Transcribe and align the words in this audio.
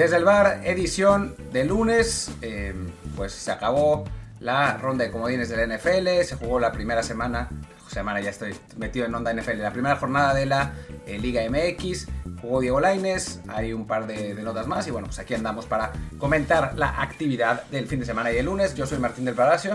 Desde 0.00 0.16
el 0.16 0.24
bar, 0.24 0.62
edición 0.64 1.34
de 1.52 1.66
lunes, 1.66 2.30
eh, 2.40 2.74
pues 3.16 3.32
se 3.32 3.52
acabó 3.52 4.04
la 4.38 4.78
ronda 4.78 5.04
de 5.04 5.10
comodines 5.10 5.50
del 5.50 5.70
NFL, 5.70 6.24
se 6.24 6.36
jugó 6.36 6.58
la 6.58 6.72
primera 6.72 7.02
semana, 7.02 7.50
semana 7.86 8.18
ya 8.22 8.30
estoy 8.30 8.56
metido 8.78 9.04
en 9.04 9.14
onda 9.14 9.30
NFL, 9.34 9.58
la 9.58 9.74
primera 9.74 9.96
jornada 9.96 10.32
de 10.32 10.46
la 10.46 10.72
eh, 11.06 11.18
Liga 11.18 11.42
MX, 11.50 12.06
jugó 12.40 12.60
Diego 12.60 12.80
Laines, 12.80 13.42
hay 13.48 13.74
un 13.74 13.86
par 13.86 14.06
de, 14.06 14.34
de, 14.34 14.42
notas 14.42 14.66
más 14.66 14.88
y 14.88 14.90
bueno, 14.90 15.06
pues 15.06 15.18
aquí 15.18 15.34
andamos 15.34 15.66
para 15.66 15.92
comentar 16.16 16.78
la 16.78 17.02
actividad 17.02 17.64
del 17.64 17.86
fin 17.86 18.00
de 18.00 18.06
semana 18.06 18.32
y 18.32 18.38
el 18.38 18.46
lunes. 18.46 18.74
Yo 18.74 18.86
soy 18.86 18.96
Martín 18.96 19.26
del 19.26 19.34
Palacio. 19.34 19.74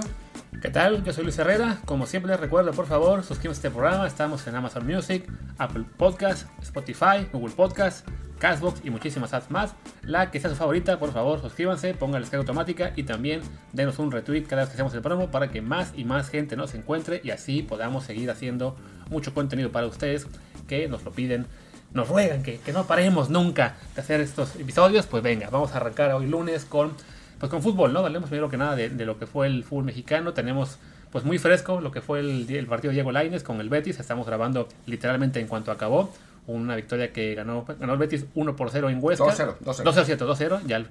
¿Qué 0.60 0.72
tal? 0.72 1.04
Yo 1.04 1.14
soy 1.14 1.26
Luis 1.26 1.38
Herrera. 1.38 1.78
Como 1.86 2.08
siempre 2.08 2.32
les 2.32 2.40
recuerdo, 2.40 2.72
por 2.72 2.88
favor, 2.88 3.24
suscríbanse 3.24 3.60
a 3.60 3.68
este 3.68 3.70
programa. 3.70 4.08
Estamos 4.08 4.48
en 4.48 4.56
Amazon 4.56 4.88
Music, 4.88 5.30
Apple 5.60 5.86
Podcast, 5.98 6.48
Spotify, 6.64 7.28
Google 7.32 7.54
Podcast, 7.54 8.08
Castbox 8.40 8.82
y 8.84 8.90
muchísimas 8.90 9.34
apps 9.34 9.50
más. 9.50 9.76
La 10.04 10.32
que 10.32 10.40
sea 10.40 10.50
su 10.50 10.56
favorita, 10.56 11.00
por 11.00 11.12
favor, 11.12 11.42
suscríbanse, 11.42 11.94
pongan 11.94 12.16
la 12.16 12.20
descarga 12.22 12.42
automática 12.42 12.94
y 12.96 13.04
también 13.04 13.42
denos 13.74 14.00
un 14.00 14.12
retweet 14.12 14.44
cada 14.44 14.64
vez 14.64 14.70
que 14.70 14.74
hacemos 14.76 14.94
el 14.94 15.02
promo 15.02 15.32
para 15.32 15.50
que 15.50 15.62
más 15.62 15.94
y 15.96 16.06
más 16.06 16.30
gente 16.30 16.56
nos 16.56 16.74
encuentre 16.74 17.22
y 17.24 17.32
así 17.32 17.62
podamos 17.62 18.04
seguir 18.04 18.30
haciendo 18.30 18.76
mucho 19.10 19.34
contenido 19.34 19.72
para 19.72 19.88
ustedes 19.88 20.28
que 20.68 20.88
nos 20.88 21.04
lo 21.04 21.12
piden 21.12 21.46
nos 21.94 22.10
ruegan 22.10 22.44
que, 22.44 22.60
que, 22.60 22.74
no 22.74 22.86
paremos 22.86 23.30
nunca 23.30 23.78
de 23.96 24.02
hacer 24.02 24.20
estos 24.20 24.58
episodios, 24.58 25.06
pues 25.06 25.24
venga, 25.24 25.50
vamos 25.50 25.74
a 25.74 25.78
arrancar 25.78 26.12
hoy 26.12 26.28
lunes 26.28 26.66
con, 26.66 26.92
pues 27.40 27.50
con 27.50 27.62
fútbol, 27.62 27.94
¿no? 27.94 28.00
Hablemos 28.00 28.30
primero 28.30 28.50
que 28.50 28.58
nada 28.58 28.76
de, 28.76 28.90
de, 28.90 29.06
lo 29.06 29.18
que 29.18 29.26
fue 29.26 29.48
el 29.48 29.64
fútbol 29.64 29.86
mexicano. 29.86 30.34
Tenemos 30.34 30.78
pues 31.10 31.24
muy 31.24 31.38
fresco 31.38 31.80
lo 31.80 31.92
que 31.92 32.02
fue 32.02 32.20
el, 32.20 32.54
el 32.54 32.68
partido 32.68 32.92
Diego 32.92 33.14
Laines 33.14 33.44
con 33.44 33.62
el 33.62 33.70
Betis. 33.70 33.98
Estamos 34.02 34.28
grabando 34.28 34.68
literalmente 34.86 35.40
en 35.40 35.48
cuanto 35.48 35.72
acabó. 35.72 36.12
Una 36.48 36.76
victoria 36.76 37.12
que 37.12 37.34
ganó, 37.34 37.66
ganó 37.66 37.94
el 37.94 38.00
Betis 38.00 38.26
1 38.36 38.56
por 38.56 38.70
0 38.70 38.90
en 38.90 39.00
Huesca. 39.02 39.26
2-0, 39.26 39.58
2-0. 39.60 40.18
2-0, 40.18 40.62
ya 40.68 40.78
el, 40.78 40.88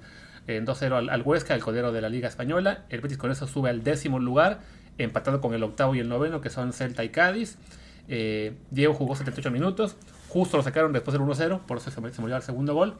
eh, 0.46 0.62
2-0 0.64 0.92
al, 0.92 1.08
al, 1.10 1.22
Huesca, 1.22 1.54
el 1.54 1.62
codero 1.62 1.92
de 1.92 2.00
la 2.00 2.08
Liga 2.08 2.28
Española. 2.28 2.84
El 2.88 3.00
Betis 3.00 3.18
con 3.18 3.30
eso 3.30 3.46
sube 3.46 3.70
al 3.70 3.84
décimo 3.84 4.18
lugar, 4.18 4.60
empatado 4.98 5.40
con 5.40 5.54
el 5.54 5.62
octavo 5.62 5.94
y 5.94 6.00
el 6.00 6.08
noveno, 6.08 6.40
que 6.40 6.50
son 6.50 6.72
Celta 6.72 7.04
y 7.04 7.10
Cádiz. 7.10 7.56
Eh, 8.08 8.54
Diego 8.70 8.94
jugó 8.94 9.16
78 9.16 9.50
minutos, 9.50 9.96
justo 10.28 10.56
lo 10.56 10.62
sacaron 10.62 10.92
después 10.92 11.12
del 11.12 11.22
1-0, 11.22 11.60
por 11.60 11.78
eso 11.78 11.90
se 11.90 12.20
murió 12.20 12.36
el 12.36 12.42
segundo 12.42 12.74
gol. 12.74 12.96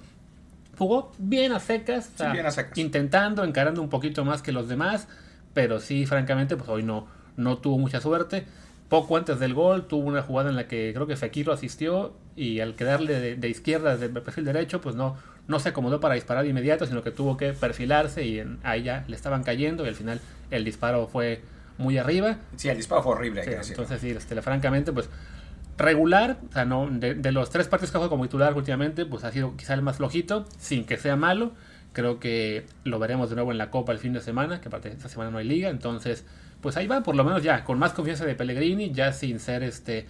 Jugó 0.78 1.12
bien 1.18 1.52
a 1.52 1.60
secas, 1.60 2.10
sí, 2.16 2.24
bien 2.32 2.46
a 2.46 2.50
secas, 2.50 2.76
intentando, 2.78 3.44
encarando 3.44 3.80
un 3.80 3.88
poquito 3.88 4.24
más 4.24 4.42
que 4.42 4.50
los 4.50 4.68
demás, 4.68 5.08
pero 5.52 5.78
sí, 5.78 6.06
francamente, 6.06 6.56
pues 6.56 6.68
hoy 6.68 6.82
no, 6.82 7.06
no 7.36 7.58
tuvo 7.58 7.78
mucha 7.78 8.00
suerte. 8.00 8.44
Poco 8.88 9.16
antes 9.16 9.40
del 9.40 9.54
gol 9.54 9.86
tuvo 9.86 10.06
una 10.06 10.22
jugada 10.22 10.50
en 10.50 10.56
la 10.56 10.68
que 10.68 10.92
creo 10.94 11.06
que 11.06 11.16
Fekir 11.16 11.46
lo 11.46 11.52
asistió 11.52 12.14
y 12.36 12.60
al 12.60 12.74
quedarle 12.74 13.18
de, 13.18 13.36
de 13.36 13.48
izquierda, 13.48 13.96
de 13.96 14.08
perfil 14.08 14.44
derecho, 14.44 14.80
pues 14.80 14.94
no, 14.94 15.16
no 15.46 15.58
se 15.58 15.70
acomodó 15.70 16.00
para 16.00 16.14
disparar 16.14 16.44
de 16.44 16.50
inmediato, 16.50 16.86
sino 16.86 17.02
que 17.02 17.10
tuvo 17.10 17.36
que 17.36 17.52
perfilarse 17.52 18.24
y 18.24 18.38
en, 18.38 18.58
ahí 18.62 18.82
ya 18.82 19.04
le 19.08 19.16
estaban 19.16 19.42
cayendo 19.42 19.84
y 19.84 19.88
al 19.88 19.94
final 19.94 20.20
el 20.50 20.64
disparo 20.64 21.06
fue 21.06 21.42
muy 21.78 21.98
arriba. 21.98 22.38
Sí, 22.56 22.68
el 22.68 22.76
disparo 22.76 23.02
fue 23.02 23.12
horrible. 23.14 23.44
Sí, 23.44 23.70
entonces, 23.70 24.00
sí, 24.00 24.10
este, 24.10 24.40
francamente, 24.42 24.92
pues 24.92 25.08
regular, 25.76 26.38
o 26.50 26.52
sea, 26.52 26.64
no, 26.64 26.88
de, 26.88 27.14
de, 27.14 27.32
los 27.32 27.50
tres 27.50 27.66
partidos 27.66 27.90
que 27.90 27.96
ha 27.96 27.98
jugado 27.98 28.10
como 28.10 28.24
titular 28.24 28.54
últimamente, 28.54 29.06
pues 29.06 29.24
ha 29.24 29.32
sido 29.32 29.56
quizá 29.56 29.74
el 29.74 29.82
más 29.82 29.96
flojito, 29.96 30.46
sin 30.58 30.84
que 30.84 30.96
sea 30.96 31.16
malo. 31.16 31.52
Creo 31.92 32.18
que 32.18 32.66
lo 32.84 32.98
veremos 32.98 33.28
de 33.28 33.36
nuevo 33.36 33.52
en 33.52 33.58
la 33.58 33.70
Copa 33.70 33.92
el 33.92 33.98
fin 33.98 34.12
de 34.12 34.20
semana, 34.20 34.60
que 34.60 34.68
aparte 34.68 34.88
esta 34.88 35.08
semana 35.08 35.30
no 35.30 35.38
hay 35.38 35.46
liga, 35.46 35.68
entonces, 35.68 36.24
pues 36.60 36.76
ahí 36.76 36.86
va, 36.86 37.02
por 37.02 37.16
lo 37.16 37.24
menos 37.24 37.42
ya, 37.42 37.64
con 37.64 37.78
más 37.78 37.92
confianza 37.92 38.24
de 38.24 38.34
Pellegrini, 38.34 38.92
ya 38.92 39.12
sin 39.12 39.40
ser 39.40 39.62
este 39.62 40.06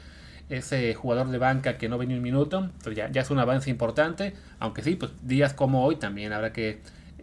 ese 0.48 0.94
jugador 0.94 1.28
de 1.28 1.38
banca 1.38 1.78
que 1.78 1.88
no 1.88 1.98
venía 1.98 2.16
un 2.16 2.22
minuto, 2.22 2.70
pues 2.82 2.94
ya, 2.94 3.10
ya 3.10 3.22
es 3.22 3.30
un 3.30 3.38
avance 3.38 3.70
importante, 3.70 4.34
aunque 4.58 4.82
sí, 4.82 4.96
pues 4.96 5.12
días 5.22 5.54
como 5.54 5.84
hoy 5.84 5.96
también 5.96 6.32
habrá 6.32 6.52
que 6.52 6.80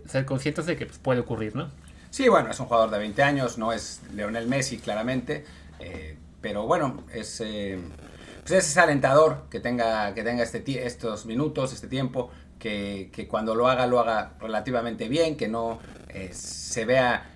ser 0.07 0.25
conscientes 0.25 0.65
de 0.65 0.75
que 0.75 0.85
pues, 0.85 0.97
puede 0.97 1.19
ocurrir, 1.19 1.55
¿no? 1.55 1.69
Sí, 2.09 2.27
bueno, 2.27 2.51
es 2.51 2.59
un 2.59 2.65
jugador 2.65 2.89
de 2.89 2.97
20 2.97 3.23
años, 3.23 3.57
no 3.57 3.71
es 3.71 4.01
Leonel 4.13 4.47
Messi, 4.47 4.77
claramente, 4.77 5.45
eh, 5.79 6.17
pero 6.41 6.65
bueno, 6.65 7.03
es, 7.13 7.41
eh, 7.41 7.79
pues 8.45 8.67
es 8.67 8.77
alentador 8.77 9.45
que 9.49 9.59
tenga, 9.59 10.13
que 10.13 10.23
tenga 10.23 10.43
este, 10.43 10.85
estos 10.85 11.25
minutos, 11.25 11.73
este 11.73 11.87
tiempo, 11.87 12.31
que, 12.59 13.09
que, 13.13 13.27
cuando 13.27 13.55
lo 13.55 13.67
haga, 13.67 13.87
lo 13.87 13.99
haga 13.99 14.33
relativamente 14.39 15.07
bien, 15.07 15.37
que 15.37 15.47
no 15.47 15.79
eh, 16.09 16.31
se 16.33 16.85
vea 16.85 17.29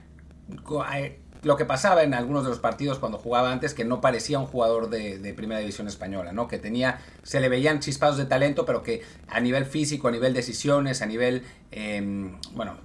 lo 1.46 1.58
que 1.58 1.66
pasaba 1.66 2.02
en 2.02 2.16
algunos 2.16 2.44
de 2.44 2.50
los 2.50 2.58
partidos 2.58 2.98
cuando 2.98 3.20
jugaba 3.20 3.52
antes, 3.52 3.76
que 3.76 3.86
no 3.86 4.02
parecía 4.02 4.40
un 4.40 4.48
jugador 4.48 4.90
de, 4.90 5.32
primera 5.38 5.60
división 5.60 5.88
española, 5.88 6.32
¿no? 6.32 6.48
Que 6.48 6.58
tenía, 6.58 7.00
se 7.22 7.40
le 7.40 7.50
veían 7.50 7.82
chispados 7.82 8.18
de 8.18 8.26
talento, 8.26 8.66
pero 8.66 8.82
que 8.82 9.04
a 9.28 9.40
nivel 9.40 9.68
físico, 9.68 10.08
a 10.08 10.12
nivel 10.12 10.34
decisiones, 10.34 11.04
a 11.04 11.06
nivel, 11.06 11.44
eh, 11.72 12.02
bueno, 12.54 12.78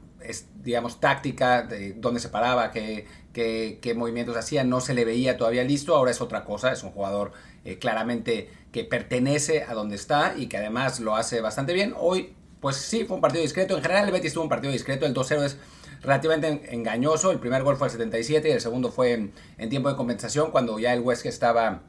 digamos, 0.62 1.00
táctica, 1.00 1.62
de 1.62 1.94
dónde 1.94 2.20
se 2.20 2.28
paraba, 2.28 2.70
qué, 2.70 3.06
qué, 3.32 3.78
qué, 3.80 3.94
movimientos 3.94 4.36
hacía, 4.36 4.62
no 4.62 4.82
se 4.82 4.92
le 4.92 5.06
veía 5.06 5.38
todavía 5.38 5.64
listo, 5.64 5.96
ahora 5.96 6.10
es 6.10 6.20
otra 6.20 6.44
cosa, 6.44 6.70
es 6.70 6.82
un 6.82 6.90
jugador 6.90 7.32
eh, 7.64 7.78
claramente 7.78 8.50
que 8.72 8.84
pertenece 8.84 9.64
a 9.64 9.72
donde 9.72 9.96
está 9.96 10.34
y 10.36 10.48
que 10.48 10.58
además 10.58 11.00
lo 11.00 11.16
hace 11.16 11.40
bastante 11.40 11.72
bien. 11.72 11.94
Hoy, 11.96 12.34
pues 12.60 12.76
sí, 12.76 13.06
fue 13.06 13.16
un 13.16 13.22
partido 13.22 13.42
discreto, 13.42 13.74
en 13.74 13.82
general 13.82 14.04
el 14.04 14.12
Betis 14.12 14.34
tuvo 14.34 14.42
un 14.42 14.50
partido 14.50 14.70
discreto, 14.70 15.06
el 15.06 15.14
2-0 15.14 15.44
es 15.44 15.56
relativamente 16.02 16.74
engañoso, 16.74 17.30
el 17.30 17.38
primer 17.38 17.62
gol 17.62 17.76
fue 17.76 17.86
al 17.86 17.90
77 17.90 18.48
y 18.48 18.52
el 18.52 18.60
segundo 18.60 18.90
fue 18.90 19.32
en, 19.58 19.68
tiempo 19.68 19.88
de 19.88 19.96
compensación 19.96 20.50
cuando 20.50 20.78
ya 20.78 20.92
el 20.92 21.00
Huesca 21.00 21.28
estaba 21.28 21.82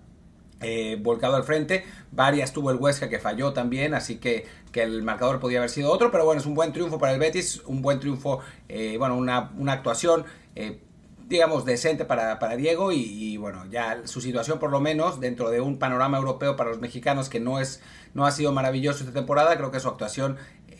eh, 0.61 0.97
volcado 1.01 1.35
al 1.35 1.43
frente. 1.43 1.85
Varias 2.11 2.53
tuvo 2.53 2.71
el 2.71 2.77
Huesca 2.77 3.09
que 3.09 3.19
falló 3.19 3.53
también, 3.53 3.93
así 3.93 4.17
que, 4.17 4.45
que, 4.71 4.83
el 4.83 5.03
marcador 5.03 5.39
podía 5.39 5.59
haber 5.59 5.69
sido 5.69 5.91
otro, 5.91 6.11
pero 6.11 6.25
bueno, 6.25 6.41
es 6.41 6.47
un 6.47 6.55
buen 6.55 6.73
triunfo 6.73 6.99
para 6.99 7.13
el 7.13 7.19
Betis, 7.19 7.61
un 7.65 7.81
buen 7.81 7.99
triunfo, 7.99 8.39
eh, 8.69 8.97
bueno, 8.97 9.15
una, 9.15 9.51
una 9.57 9.73
actuación. 9.73 10.25
Eh, 10.55 10.79
digamos, 11.31 11.63
decente 11.63 12.03
para, 12.03 12.39
para 12.39 12.57
Diego 12.57 12.91
y, 12.91 12.99
y, 12.99 13.37
bueno, 13.37 13.65
ya 13.71 14.01
su 14.05 14.19
situación 14.19 14.59
por 14.59 14.69
lo 14.69 14.81
menos 14.81 15.21
dentro 15.21 15.49
de 15.49 15.61
un 15.61 15.79
panorama 15.79 16.17
europeo 16.17 16.57
para 16.57 16.71
los 16.71 16.79
mexicanos 16.79 17.29
que 17.29 17.39
no, 17.39 17.61
es, 17.61 17.81
no 18.13 18.25
ha 18.25 18.31
sido 18.31 18.51
maravilloso 18.51 18.99
esta 18.99 19.13
temporada, 19.13 19.55
creo 19.55 19.71
que 19.71 19.79
su 19.79 19.87
actuación 19.87 20.37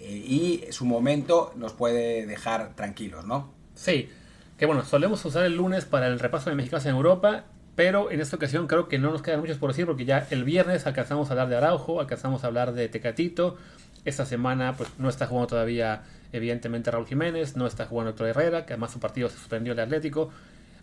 y 0.10 0.66
su 0.72 0.86
momento 0.86 1.54
nos 1.56 1.74
puede 1.74 2.26
dejar 2.26 2.76
tranquilos, 2.76 3.26
¿no? 3.26 3.54
Sí, 3.76 4.10
que 4.58 4.66
bueno, 4.66 4.84
solemos 4.86 5.24
usar 5.26 5.46
el 5.46 5.56
lunes 5.56 5.86
para 5.86 6.08
el 6.08 6.20
repaso 6.20 6.50
de 6.50 6.56
mexicanos 6.56 6.86
en 6.86 6.96
Europa, 6.96 7.46
pero 7.76 8.12
en 8.12 8.20
esta 8.20 8.36
ocasión 8.36 8.68
creo 8.68 8.88
que 8.88 9.00
no 9.00 9.12
nos 9.12 9.22
quedan 9.22 9.40
muchos 9.40 9.58
por 9.58 9.72
decir 9.72 9.86
porque 9.86 10.06
ya 10.06 10.28
el 10.30 10.44
viernes 10.44 10.86
alcanzamos 10.86 11.30
a 11.30 11.34
hablar 11.34 11.50
de 11.50 11.58
Araujo, 11.58 12.00
alcanzamos 12.00 12.44
a 12.44 12.48
hablar 12.48 12.74
de 12.74 12.90
Tecatito, 12.90 13.58
esta 14.06 14.26
semana 14.26 14.76
pues 14.76 14.90
no 14.98 15.10
está 15.10 15.28
jugando 15.28 15.48
todavía 15.48 16.04
evidentemente 16.32 16.92
Raúl 16.92 17.08
Jiménez, 17.08 17.56
no 17.56 17.68
está 17.68 17.86
jugando 17.86 18.12
Héctor 18.12 18.28
Herrera, 18.28 18.66
que 18.66 18.74
además 18.74 18.92
su 18.92 19.00
partido 19.00 19.30
se 19.30 19.38
suspendió 19.38 19.74
el 19.74 19.80
Atlético, 19.80 20.30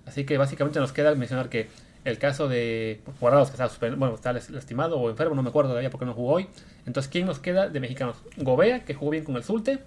así 0.07 0.25
que 0.25 0.39
básicamente 0.39 0.81
nos 0.81 0.93
queda 0.93 1.15
mencionar 1.15 1.49
que 1.49 1.69
el 2.05 2.19
caso 2.19 2.49
de 2.49 3.01
Guardados 3.21 3.51
que 3.51 3.63
está, 3.63 3.89
bueno, 3.97 4.15
está 4.15 4.33
lastimado 4.33 4.99
o 4.99 5.11
enfermo, 5.11 5.35
no 5.35 5.43
me 5.43 5.51
acuerdo 5.51 5.71
todavía 5.71 5.91
porque 5.91 6.07
no 6.07 6.15
jugó 6.15 6.35
hoy, 6.35 6.49
entonces 6.87 7.11
¿quién 7.11 7.27
nos 7.27 7.39
queda 7.39 7.69
de 7.69 7.81
mexicanos? 7.81 8.17
Gobea, 8.37 8.85
que 8.85 8.95
jugó 8.95 9.11
bien 9.11 9.25
con 9.25 9.37
el 9.37 9.45
Zulte, 9.45 9.81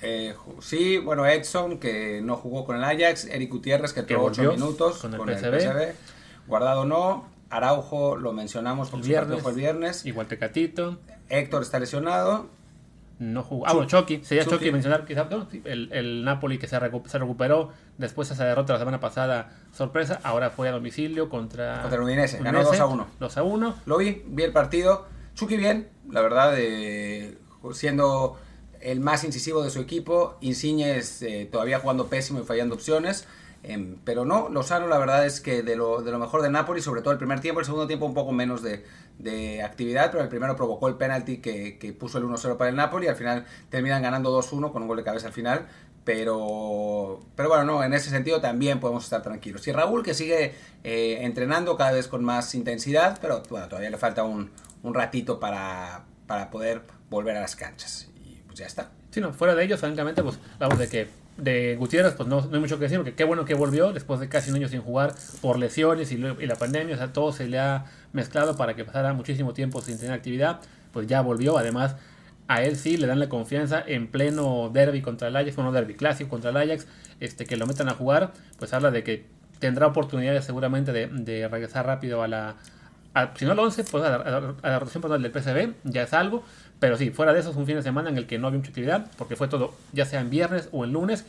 eh, 0.00 0.34
sí, 0.60 0.98
bueno, 0.98 1.26
Edson, 1.26 1.78
que 1.78 2.20
no 2.22 2.36
jugó 2.36 2.64
con 2.64 2.76
el 2.76 2.84
Ajax, 2.84 3.26
Eric 3.26 3.50
Gutiérrez, 3.50 3.92
que 3.92 4.02
tuvo 4.02 4.24
8 4.24 4.52
minutos 4.52 4.98
con 4.98 5.12
el, 5.12 5.18
con. 5.18 5.28
Guardado 6.46 6.84
no. 6.84 7.26
Araujo 7.50 8.16
lo 8.16 8.32
mencionamos 8.32 8.90
porque 8.90 9.06
el 9.06 9.08
viernes, 9.08 9.42
fue 9.42 9.52
el 9.52 9.56
viernes. 9.56 10.04
Igual 10.04 10.26
Tecatito. 10.26 10.98
Héctor 11.28 11.62
está 11.62 11.80
lesionado. 11.80 12.48
No 13.18 13.42
jugó. 13.42 13.66
Ah, 13.66 13.72
bueno, 13.72 13.88
Chucky. 13.88 14.22
Sería 14.22 14.44
Chucky, 14.44 14.56
Chucky 14.56 14.72
mencionar 14.72 15.04
quizá 15.04 15.24
no, 15.24 15.48
el, 15.64 15.90
el, 15.92 16.24
Napoli 16.24 16.58
que 16.58 16.68
se, 16.68 16.78
recu 16.78 17.02
se, 17.06 17.18
recuperó 17.18 17.72
después 17.96 18.28
de 18.28 18.34
esa 18.34 18.44
derrota 18.44 18.74
la 18.74 18.78
semana 18.78 19.00
pasada. 19.00 19.50
Sorpresa. 19.72 20.20
Ahora 20.22 20.50
fue 20.50 20.68
a 20.68 20.72
domicilio 20.72 21.28
contra. 21.28 21.80
Contra 21.80 21.98
el 21.98 22.04
Udinese. 22.04 22.38
Ganó 22.40 22.62
2 22.62 22.78
a 22.78 22.86
1. 22.86 23.06
2 23.18 23.36
a 23.36 23.42
1. 23.42 23.74
Lo 23.86 23.98
vi, 23.98 24.22
vi 24.26 24.44
el 24.44 24.52
partido. 24.52 25.06
Chucky 25.34 25.56
bien, 25.56 25.88
la 26.10 26.20
verdad, 26.20 26.54
eh, 26.56 27.38
siendo 27.72 28.38
el 28.80 29.00
más 29.00 29.24
incisivo 29.24 29.62
de 29.62 29.70
su 29.70 29.80
equipo. 29.80 30.36
Insigne 30.40 31.00
eh, 31.22 31.48
todavía 31.50 31.80
jugando 31.80 32.06
pésimo 32.06 32.40
y 32.40 32.44
fallando 32.44 32.76
opciones. 32.76 33.26
Eh, 33.62 33.96
pero 34.04 34.24
no, 34.24 34.48
Lozano 34.48 34.86
la 34.86 34.98
verdad 34.98 35.26
es 35.26 35.40
que 35.40 35.62
de 35.62 35.76
lo, 35.76 36.02
de 36.02 36.10
lo 36.10 36.18
mejor 36.18 36.42
de 36.42 36.50
Napoli, 36.50 36.80
sobre 36.80 37.02
todo 37.02 37.12
el 37.12 37.18
primer 37.18 37.40
tiempo, 37.40 37.60
el 37.60 37.66
segundo 37.66 37.86
tiempo 37.86 38.06
un 38.06 38.14
poco 38.14 38.32
menos 38.32 38.62
de, 38.62 38.84
de 39.18 39.62
actividad, 39.62 40.10
pero 40.10 40.22
el 40.22 40.28
primero 40.28 40.56
provocó 40.56 40.88
el 40.88 40.94
penalti 40.94 41.38
que, 41.38 41.78
que 41.78 41.92
puso 41.92 42.18
el 42.18 42.24
1-0 42.24 42.56
para 42.56 42.70
el 42.70 42.76
Napoli 42.76 43.06
y 43.06 43.08
al 43.08 43.16
final 43.16 43.46
terminan 43.68 44.02
ganando 44.02 44.36
2-1 44.38 44.72
con 44.72 44.82
un 44.82 44.88
gol 44.88 44.96
de 44.96 45.04
cabeza 45.04 45.26
al 45.26 45.32
final. 45.32 45.66
Pero, 46.04 47.20
pero 47.36 47.50
bueno, 47.50 47.64
no, 47.64 47.84
en 47.84 47.92
ese 47.92 48.08
sentido 48.08 48.40
también 48.40 48.80
podemos 48.80 49.04
estar 49.04 49.22
tranquilos. 49.22 49.66
Y 49.68 49.72
Raúl 49.72 50.02
que 50.02 50.14
sigue 50.14 50.54
eh, 50.82 51.18
entrenando 51.20 51.76
cada 51.76 51.92
vez 51.92 52.08
con 52.08 52.24
más 52.24 52.54
intensidad, 52.54 53.18
pero 53.20 53.42
bueno, 53.50 53.68
todavía 53.68 53.90
le 53.90 53.98
falta 53.98 54.22
un, 54.22 54.50
un 54.82 54.94
ratito 54.94 55.38
para, 55.38 56.06
para 56.26 56.48
poder 56.48 56.80
volver 57.10 57.36
a 57.36 57.42
las 57.42 57.56
canchas. 57.56 58.08
Y 58.24 58.40
pues 58.46 58.58
ya 58.58 58.66
está. 58.66 58.90
Sí, 59.10 59.20
no, 59.20 59.34
fuera 59.34 59.54
de 59.54 59.64
ellos, 59.64 59.80
francamente, 59.80 60.22
pues 60.22 60.38
vamos 60.58 60.78
de 60.78 60.88
que 60.88 61.08
de 61.38 61.76
Gutiérrez, 61.76 62.14
pues 62.14 62.28
no, 62.28 62.42
no, 62.42 62.54
hay 62.54 62.60
mucho 62.60 62.78
que 62.78 62.84
decir, 62.84 62.98
porque 62.98 63.14
qué 63.14 63.24
bueno 63.24 63.44
que 63.44 63.54
volvió 63.54 63.92
después 63.92 64.18
de 64.18 64.28
casi 64.28 64.50
un 64.50 64.56
año 64.56 64.68
sin 64.68 64.82
jugar 64.82 65.14
por 65.40 65.58
lesiones 65.58 66.10
y, 66.10 66.18
la 66.18 66.56
pandemia, 66.56 66.96
o 66.96 66.98
sea, 66.98 67.12
todo 67.12 67.32
se 67.32 67.46
le 67.46 67.60
ha 67.60 67.84
mezclado 68.12 68.56
para 68.56 68.74
que 68.74 68.84
pasara 68.84 69.12
muchísimo 69.12 69.54
tiempo 69.54 69.80
sin 69.80 69.98
tener 69.98 70.12
actividad, 70.12 70.60
pues 70.92 71.06
ya 71.06 71.20
volvió, 71.22 71.56
además 71.56 71.96
a 72.48 72.62
él 72.62 72.76
sí 72.76 72.96
le 72.96 73.06
dan 73.06 73.20
la 73.20 73.28
confianza 73.28 73.82
en 73.86 74.08
pleno 74.08 74.70
derby 74.72 75.00
contra 75.00 75.28
el 75.28 75.36
Ajax, 75.36 75.54
bueno, 75.54 75.70
derby 75.70 75.94
clásico 75.94 76.30
contra 76.30 76.50
el 76.50 76.56
Ajax, 76.56 76.88
este, 77.20 77.46
que 77.46 77.56
lo 77.56 77.66
metan 77.66 77.88
a 77.88 77.94
jugar, 77.94 78.32
pues 78.58 78.72
habla 78.72 78.90
de 78.90 79.04
que 79.04 79.26
tendrá 79.60 79.86
oportunidades 79.86 80.44
seguramente 80.44 80.92
de, 80.92 81.48
regresar 81.48 81.86
rápido 81.86 82.22
a 82.22 82.28
la, 82.28 82.56
si 83.36 83.44
no 83.44 83.52
al 83.52 83.58
11, 83.58 83.84
pues 83.84 84.02
a 84.02 84.18
la, 84.18 84.78
rotación 84.78 85.02
personal 85.02 85.22
del 85.22 85.32
PSV, 85.32 85.74
ya 85.84 86.02
es 86.02 86.12
algo, 86.12 86.42
pero 86.80 86.96
sí, 86.96 87.10
fuera 87.10 87.32
de 87.32 87.40
eso 87.40 87.50
es 87.50 87.56
un 87.56 87.66
fin 87.66 87.76
de 87.76 87.82
semana 87.82 88.08
en 88.08 88.16
el 88.16 88.26
que 88.26 88.38
no 88.38 88.46
había 88.46 88.58
mucha 88.58 88.70
actividad, 88.70 89.10
porque 89.16 89.36
fue 89.36 89.48
todo 89.48 89.74
ya 89.92 90.04
sea 90.04 90.20
en 90.20 90.30
viernes 90.30 90.68
o 90.72 90.84
en 90.84 90.92
lunes, 90.92 91.24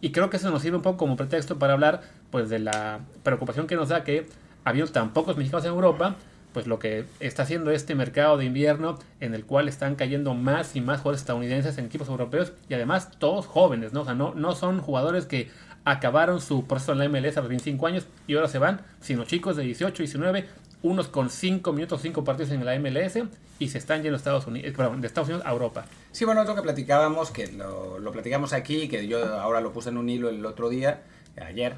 y 0.00 0.10
creo 0.10 0.30
que 0.30 0.36
eso 0.36 0.50
nos 0.50 0.62
sirve 0.62 0.76
un 0.76 0.82
poco 0.82 0.98
como 0.98 1.16
pretexto 1.16 1.58
para 1.58 1.72
hablar 1.72 2.02
pues 2.30 2.48
de 2.48 2.58
la 2.58 3.00
preocupación 3.22 3.66
que 3.66 3.76
nos 3.76 3.88
da 3.88 4.04
que 4.04 4.26
habiendo 4.64 4.90
tan 4.92 5.12
pocos 5.12 5.36
mexicanos 5.36 5.64
en 5.64 5.72
Europa, 5.72 6.16
pues 6.52 6.66
lo 6.66 6.78
que 6.78 7.04
está 7.20 7.44
haciendo 7.44 7.70
este 7.70 7.94
mercado 7.94 8.36
de 8.36 8.44
invierno 8.44 8.98
en 9.20 9.34
el 9.34 9.44
cual 9.44 9.68
están 9.68 9.94
cayendo 9.94 10.34
más 10.34 10.76
y 10.76 10.80
más 10.80 10.98
jugadores 11.00 11.22
estadounidenses 11.22 11.78
en 11.78 11.86
equipos 11.86 12.08
europeos 12.08 12.52
y 12.68 12.74
además 12.74 13.10
todos 13.18 13.46
jóvenes, 13.46 13.92
¿no? 13.92 14.02
O 14.02 14.04
sea, 14.04 14.14
no, 14.14 14.34
no 14.34 14.54
son 14.54 14.80
jugadores 14.80 15.26
que 15.26 15.50
acabaron 15.84 16.40
su 16.40 16.66
proceso 16.66 16.92
en 16.92 16.98
la 16.98 17.08
MLS 17.08 17.36
a 17.36 17.40
los 17.40 17.48
25 17.48 17.86
años 17.86 18.06
y 18.26 18.34
ahora 18.34 18.48
se 18.48 18.58
van, 18.58 18.82
sino 19.00 19.24
chicos 19.24 19.56
de 19.56 19.64
18, 19.64 20.02
19, 20.02 20.46
unos 20.82 21.08
con 21.08 21.30
5 21.30 21.72
minutos, 21.72 22.00
5 22.02 22.24
partidos 22.24 22.50
en 22.50 22.64
la 22.64 22.78
MLS 22.78 23.18
y 23.58 23.68
se 23.68 23.78
están 23.78 24.02
yendo 24.02 24.16
Estados 24.16 24.46
Unidos, 24.46 24.74
perdón, 24.76 25.00
de 25.00 25.06
Estados 25.06 25.28
Unidos 25.28 25.46
a 25.46 25.52
Europa. 25.52 25.86
Sí, 26.10 26.24
bueno, 26.24 26.42
otro 26.42 26.54
que 26.54 26.62
platicábamos, 26.62 27.30
que 27.30 27.46
lo, 27.52 27.98
lo 27.98 28.12
platicamos 28.12 28.52
aquí, 28.52 28.88
que 28.88 29.06
yo 29.06 29.36
ahora 29.40 29.60
lo 29.60 29.72
puse 29.72 29.90
en 29.90 29.98
un 29.98 30.08
hilo 30.08 30.28
el 30.28 30.44
otro 30.44 30.68
día, 30.68 31.02
ayer, 31.40 31.76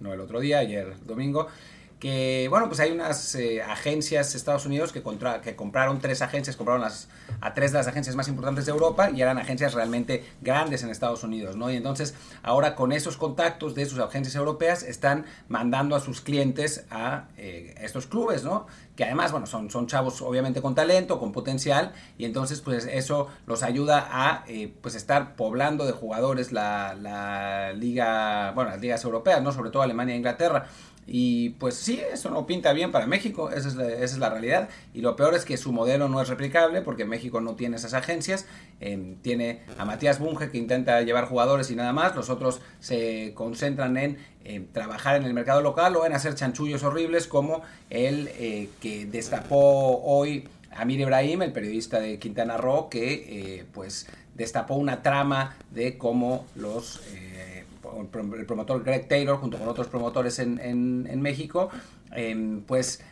no 0.00 0.12
el 0.12 0.20
otro 0.20 0.40
día, 0.40 0.58
ayer 0.58 0.94
domingo, 1.04 1.48
que, 1.98 2.48
bueno, 2.50 2.68
pues 2.68 2.80
hay 2.80 2.90
unas 2.90 3.34
eh, 3.34 3.62
agencias 3.62 4.32
de 4.32 4.38
Estados 4.38 4.66
Unidos 4.66 4.92
que, 4.92 5.02
compraron 5.02 6.00
tres 6.00 6.22
agencias, 6.22 6.56
compraron 6.56 6.82
las, 6.82 7.08
a 7.40 7.54
tres 7.54 7.72
de 7.72 7.78
las 7.78 7.86
agencias 7.86 8.14
más 8.16 8.28
importantes 8.28 8.66
de 8.66 8.72
Europa 8.72 9.10
y 9.10 9.22
eran 9.22 9.38
agencias 9.38 9.74
realmente 9.74 10.24
grandes 10.42 10.82
en 10.82 10.90
Estados 10.90 11.22
Unidos, 11.24 11.56
¿no? 11.56 11.70
Y 11.70 11.76
entonces 11.76 12.14
ahora 12.42 12.74
con 12.74 12.92
esos 12.92 13.16
contactos 13.16 13.74
de 13.74 13.86
sus 13.86 13.98
agencias 14.00 14.34
europeas 14.34 14.82
están 14.82 15.24
mandando 15.48 15.96
a 15.96 16.00
sus 16.00 16.20
clientes 16.20 16.84
a 16.90 17.28
eh, 17.36 17.74
estos 17.80 18.06
clubes, 18.06 18.44
¿no? 18.44 18.66
Que 18.96 19.04
además, 19.04 19.32
bueno, 19.32 19.46
son, 19.46 19.70
son 19.70 19.86
chavos 19.86 20.20
obviamente 20.22 20.60
con 20.60 20.74
talento, 20.74 21.18
con 21.18 21.32
potencial 21.32 21.92
y 22.18 22.26
entonces 22.26 22.60
pues 22.60 22.86
eso 22.86 23.28
los 23.46 23.62
ayuda 23.62 24.08
a 24.10 24.44
eh, 24.46 24.72
pues 24.82 24.94
estar 24.94 25.36
poblando 25.36 25.86
de 25.86 25.92
jugadores 25.92 26.52
la, 26.52 26.94
la 26.94 27.72
liga, 27.72 28.52
bueno, 28.54 28.70
las 28.70 28.80
ligas 28.80 29.02
europeas, 29.04 29.42
¿no? 29.42 29.52
Sobre 29.52 29.70
todo 29.70 29.82
Alemania 29.82 30.14
e 30.14 30.18
Inglaterra. 30.18 30.66
Y 31.06 31.50
pues 31.50 31.74
sí, 31.74 32.00
eso 32.12 32.30
no 32.30 32.46
pinta 32.46 32.72
bien 32.72 32.92
para 32.92 33.06
México, 33.06 33.50
esa 33.50 33.68
es, 33.68 33.74
la, 33.74 33.88
esa 33.88 34.04
es 34.04 34.18
la 34.18 34.30
realidad. 34.30 34.68
Y 34.94 35.00
lo 35.00 35.16
peor 35.16 35.34
es 35.34 35.44
que 35.44 35.56
su 35.56 35.72
modelo 35.72 36.08
no 36.08 36.20
es 36.20 36.28
replicable 36.28 36.82
porque 36.82 37.04
México 37.04 37.40
no 37.40 37.54
tiene 37.54 37.76
esas 37.76 37.94
agencias. 37.94 38.46
Em, 38.80 39.16
tiene 39.16 39.62
a 39.78 39.84
Matías 39.84 40.18
Bunge 40.18 40.50
que 40.50 40.58
intenta 40.58 41.02
llevar 41.02 41.26
jugadores 41.26 41.70
y 41.70 41.76
nada 41.76 41.92
más. 41.92 42.16
Los 42.16 42.30
otros 42.30 42.60
se 42.80 43.32
concentran 43.34 43.96
en 43.96 44.18
trabajar 44.72 45.16
en 45.16 45.24
el 45.24 45.32
mercado 45.32 45.62
local 45.62 45.96
o 45.96 46.04
en 46.04 46.12
hacer 46.12 46.34
chanchullos 46.34 46.82
horribles 46.82 47.26
como 47.26 47.62
el 47.88 48.28
eh, 48.38 48.68
que 48.80 49.06
destapó 49.06 50.02
hoy 50.02 50.48
Amir 50.76 51.00
Ibrahim, 51.00 51.42
el 51.42 51.52
periodista 51.52 52.00
de 52.00 52.18
Quintana 52.18 52.56
Roo, 52.56 52.88
que 52.88 53.12
eh, 53.58 53.64
pues 53.72 54.06
destapó 54.34 54.74
una 54.74 55.02
trama 55.02 55.56
de 55.70 55.96
cómo 55.96 56.46
los... 56.56 57.00
Eh, 57.12 57.53
el 58.00 58.46
promotor 58.46 58.82
Greg 58.82 59.08
Taylor, 59.08 59.36
junto 59.36 59.58
con 59.58 59.68
otros 59.68 59.88
promotores 59.88 60.38
en, 60.38 60.58
en, 60.60 61.20
México, 61.20 61.70
em, 62.12 62.62
pues, 62.62 63.02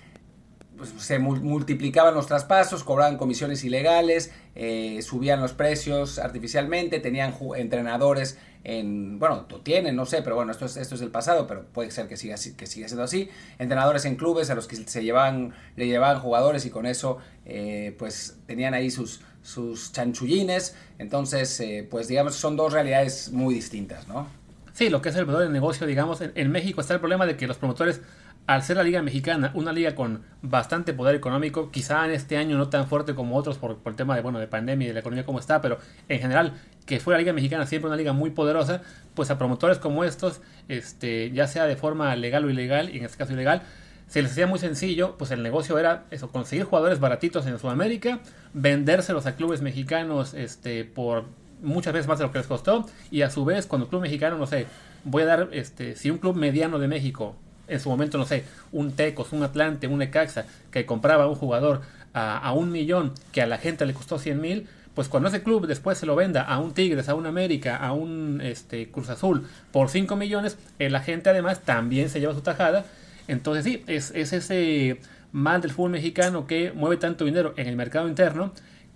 pues, 0.77 0.91
se 0.99 1.19
multiplicaban 1.19 2.15
los 2.15 2.27
traspasos, 2.27 2.83
cobraban 2.83 3.17
comisiones 3.17 3.63
ilegales, 3.65 4.33
eh, 4.55 5.01
subían 5.03 5.41
los 5.41 5.53
precios 5.53 6.19
artificialmente, 6.19 6.99
tenían 6.99 7.35
entrenadores 7.57 8.39
en, 8.65 9.19
bueno, 9.19 9.47
tienen, 9.63 9.97
no 9.97 10.07
sé, 10.07 10.23
pero 10.23 10.37
bueno, 10.37 10.53
esto 10.53 10.67
es, 10.67 10.77
esto 10.77 10.95
es 10.95 11.01
el 11.01 11.11
pasado, 11.11 11.47
pero 11.47 11.67
puede 11.67 11.91
ser 11.91 12.09
que 12.09 12.17
siga, 12.17 12.37
que 12.57 12.67
siga 12.67 12.89
siendo 12.89 13.03
así, 13.03 13.29
entrenadores 13.59 14.05
en 14.05 14.17
clubes 14.17 14.51
a 14.51 14.55
los 14.55 14.67
que 14.67 14.77
se 14.77 15.03
llevaban, 15.03 15.53
le 15.77 15.87
llevaban 15.87 16.21
jugadores 16.21 16.65
y 16.65 16.71
con 16.71 16.87
eso, 16.87 17.19
eh, 17.45 17.95
pues 17.99 18.39
tenían 18.47 18.75
ahí 18.75 18.91
sus, 18.91 19.21
sus 19.43 19.93
chanchullines, 19.93 20.77
entonces, 20.99 21.59
eh, 21.61 21.87
pues 21.91 22.09
digamos, 22.09 22.37
son 22.37 22.57
dos 22.57 22.73
realidades 22.73 23.33
muy 23.33 23.55
distintas, 23.55 24.07
¿no? 24.07 24.29
Sí, 24.73 24.89
lo 24.89 25.03
que 25.03 25.11
es 25.11 25.17
el 25.17 25.25
promotor 25.25 25.47
de 25.47 25.53
negocio, 25.53 25.87
digamos, 25.87 26.23
en, 26.23 26.51
México 26.51 26.81
está 26.81 26.95
el 26.95 27.01
problema 27.01 27.27
de 27.27 27.37
que 27.37 27.47
los 27.47 27.59
promotores, 27.59 28.01
al 28.47 28.63
ser 28.63 28.79
la 28.79 28.83
liga 28.83 29.03
mexicana, 29.03 29.51
una 29.55 29.71
liga 29.71 29.95
con 29.95 30.23
bastante 30.41 30.95
poder 30.95 31.15
económico, 31.15 31.71
quizá 31.71 32.07
en 32.07 32.13
este 32.13 32.39
año 32.39 32.57
no 32.57 32.71
tan 32.71 32.87
fuerte 32.89 33.15
como 33.15 33.37
otros 33.37 33.59
por, 33.59 33.79
el 33.85 33.95
tema 33.97 34.17
de, 34.17 34.23
bueno, 34.23 34.39
de 34.39 34.47
pandemia 34.47 34.87
y 34.87 34.89
de 34.89 34.95
la 34.95 35.01
economía 35.01 35.27
como 35.27 35.39
está, 35.39 35.61
pero 35.61 35.79
en 36.09 36.21
general, 36.21 36.55
que 36.87 37.01
fue 37.01 37.13
la 37.13 37.19
liga 37.19 37.35
mexicana 37.35 37.67
siempre 37.67 37.89
una 37.89 37.97
liga 37.97 38.15
muy 38.15 38.31
poderosa, 38.31 38.81
pues 39.15 39.31
a 39.31 39.37
promotores 39.37 39.79
como 39.79 40.05
estos, 40.05 40.41
este, 40.69 41.31
ya 41.33 41.47
sea 41.47 41.67
de 41.67 41.77
forma 41.77 42.17
legal 42.17 42.47
o 42.47 42.51
ilegal, 42.51 42.95
y 42.95 42.99
en 42.99 43.05
este 43.05 43.19
caso 43.19 43.35
ilegal, 43.35 43.63
se 44.09 44.23
les 44.23 44.33
hacía 44.33 44.47
muy 44.47 44.59
sencillo, 44.59 45.17
pues 45.19 45.31
el 45.33 45.43
negocio 45.43 45.79
era 45.79 46.05
eso, 46.11 46.31
conseguir 46.31 46.65
jugadores 46.65 46.99
baratitos 46.99 47.47
en 47.47 47.59
Sudamérica, 47.59 48.21
vendérselos 48.55 49.27
a 49.27 49.37
clubes 49.37 49.61
mexicanos 49.61 50.33
este, 50.33 50.85
por 50.85 51.25
muchas 51.63 51.93
veces 51.93 52.09
más 52.09 52.19
de 52.19 52.27
lo 52.27 52.33
que 52.33 52.39
les 52.39 52.47
costó. 52.47 52.87
Y 53.11 53.23
a 53.23 53.31
su 53.31 53.45
vez, 53.45 53.67
cuando 53.67 53.87
el 53.87 53.91
club 53.91 54.03
mexicano, 54.03 54.37
no 54.37 54.47
sé, 54.47 54.67
voy 55.05 55.23
a 55.23 55.27
dar, 55.27 55.49
este, 55.53 55.97
si 55.97 56.11
un 56.11 56.19
club 56.19 56.37
mediano 56.37 56.79
de 56.79 56.89
México, 56.89 57.37
en 57.69 57.81
su 57.81 57.89
momento, 57.89 58.19
no 58.19 58.27
sé, 58.27 58.45
un 58.73 58.93
Tecos, 58.93 59.33
un 59.33 59.43
Atlante, 59.43 59.87
un 59.87 60.03
Ecaxa, 60.03 60.47
que 60.71 60.85
compraba 60.85 61.27
un 61.27 61.35
jugador 61.35 61.83
a, 62.13 62.53
un 62.53 62.71
millón, 62.71 63.13
que 63.33 63.41
a 63.41 63.47
la 63.47 63.57
gente 63.57 63.87
le 63.87 63.95
costó 63.95 64.19
100 64.19 64.41
mil, 64.41 64.69
pues 64.95 65.09
cuando 65.09 65.31
ese 65.31 65.43
club 65.43 65.67
después 65.67 65.97
se 65.97 66.05
lo 66.05 66.15
venda 66.15 66.43
a 66.43 66.59
un 66.59 66.75
Tigres, 66.75 67.09
a 67.09 67.15
un 67.15 67.25
América, 67.25 67.77
a 67.77 67.93
un 67.93 68.43
este, 68.43 68.91
Cruz 68.91 69.09
Azul 69.09 69.47
por 69.71 69.89
5 69.89 70.15
millones, 70.17 70.59
la 70.79 71.01
gente 71.01 71.31
además 71.31 71.61
también 71.61 72.11
se 72.11 72.21
lleva 72.21 72.35
su 72.35 72.43
tajada. 72.43 72.85
Entonces 73.27 73.65
sí, 73.65 73.83
es, 73.87 74.11
es 74.15 74.35
ese 74.35 75.01
mal 75.33 75.63
del 75.63 75.71
fútbol 75.71 75.93
mexicano 75.93 76.47
que 76.47 76.73
mueve 76.73 76.99
tanto 76.99 77.25
dinero 77.25 77.55
en 77.57 77.69
el 77.69 77.77
mercado 77.77 78.07
interno 78.07 78.53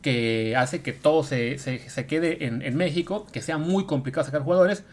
que 0.06 0.54
hace 0.54 0.82
que 0.82 0.92
todo 0.92 1.24
se, 1.24 1.58
se, 1.58 2.06
quede 2.06 2.46
en, 2.46 2.62
en, 2.62 2.76
México, 2.76 3.26
que 3.32 3.42
sea 3.42 3.58
muy 3.58 3.86
complicado 3.86 4.24
sacar 4.24 4.42
jugadores, 4.42 4.84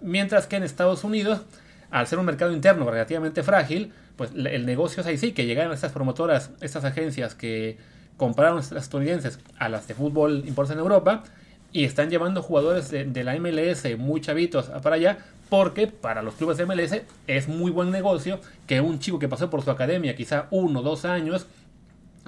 mientras 0.00 0.46
que 0.46 0.54
en 0.54 0.62
Estados 0.62 1.02
Unidos, 1.02 1.40
al 1.90 2.06
ser 2.06 2.20
un 2.20 2.26
mercado 2.26 2.52
interno 2.52 2.88
relativamente 2.88 3.42
frágil, 3.42 3.92
pues 4.14 4.30
el 4.32 4.66
negocio 4.66 5.00
es 5.00 5.08
ahí 5.08 5.18
sí, 5.18 5.32
que 5.32 5.44
llegaron 5.44 5.72
estas 5.72 5.90
promotoras, 5.90 6.52
estas 6.60 6.84
agencias 6.84 7.34
que 7.34 7.78
compraron 8.16 8.58
las 8.58 8.70
estadounidenses 8.70 9.40
a 9.58 9.68
las 9.68 9.88
de 9.88 9.94
fútbol 9.94 10.44
importadas 10.46 10.76
en 10.76 10.82
Europa 10.84 11.24
y 11.72 11.82
están 11.82 12.08
llevando 12.08 12.40
jugadores 12.40 12.92
de, 12.92 13.06
de, 13.06 13.24
la 13.24 13.36
MLS 13.40 13.98
muy 13.98 14.20
chavitos 14.20 14.66
para 14.84 14.94
allá, 14.94 15.18
porque 15.48 15.88
para 15.88 16.22
los 16.22 16.34
clubes 16.34 16.58
de 16.58 16.66
MLS 16.66 17.02
es 17.26 17.48
muy 17.48 17.72
buen 17.72 17.90
negocio 17.90 18.38
que 18.68 18.80
un 18.80 19.00
chico 19.00 19.18
que 19.18 19.26
pasó 19.26 19.50
por 19.50 19.62
su 19.62 19.72
academia 19.72 20.14
quizá 20.14 20.46
uno 20.52 20.78
o 20.78 20.82
dos 20.84 21.04
años, 21.04 21.48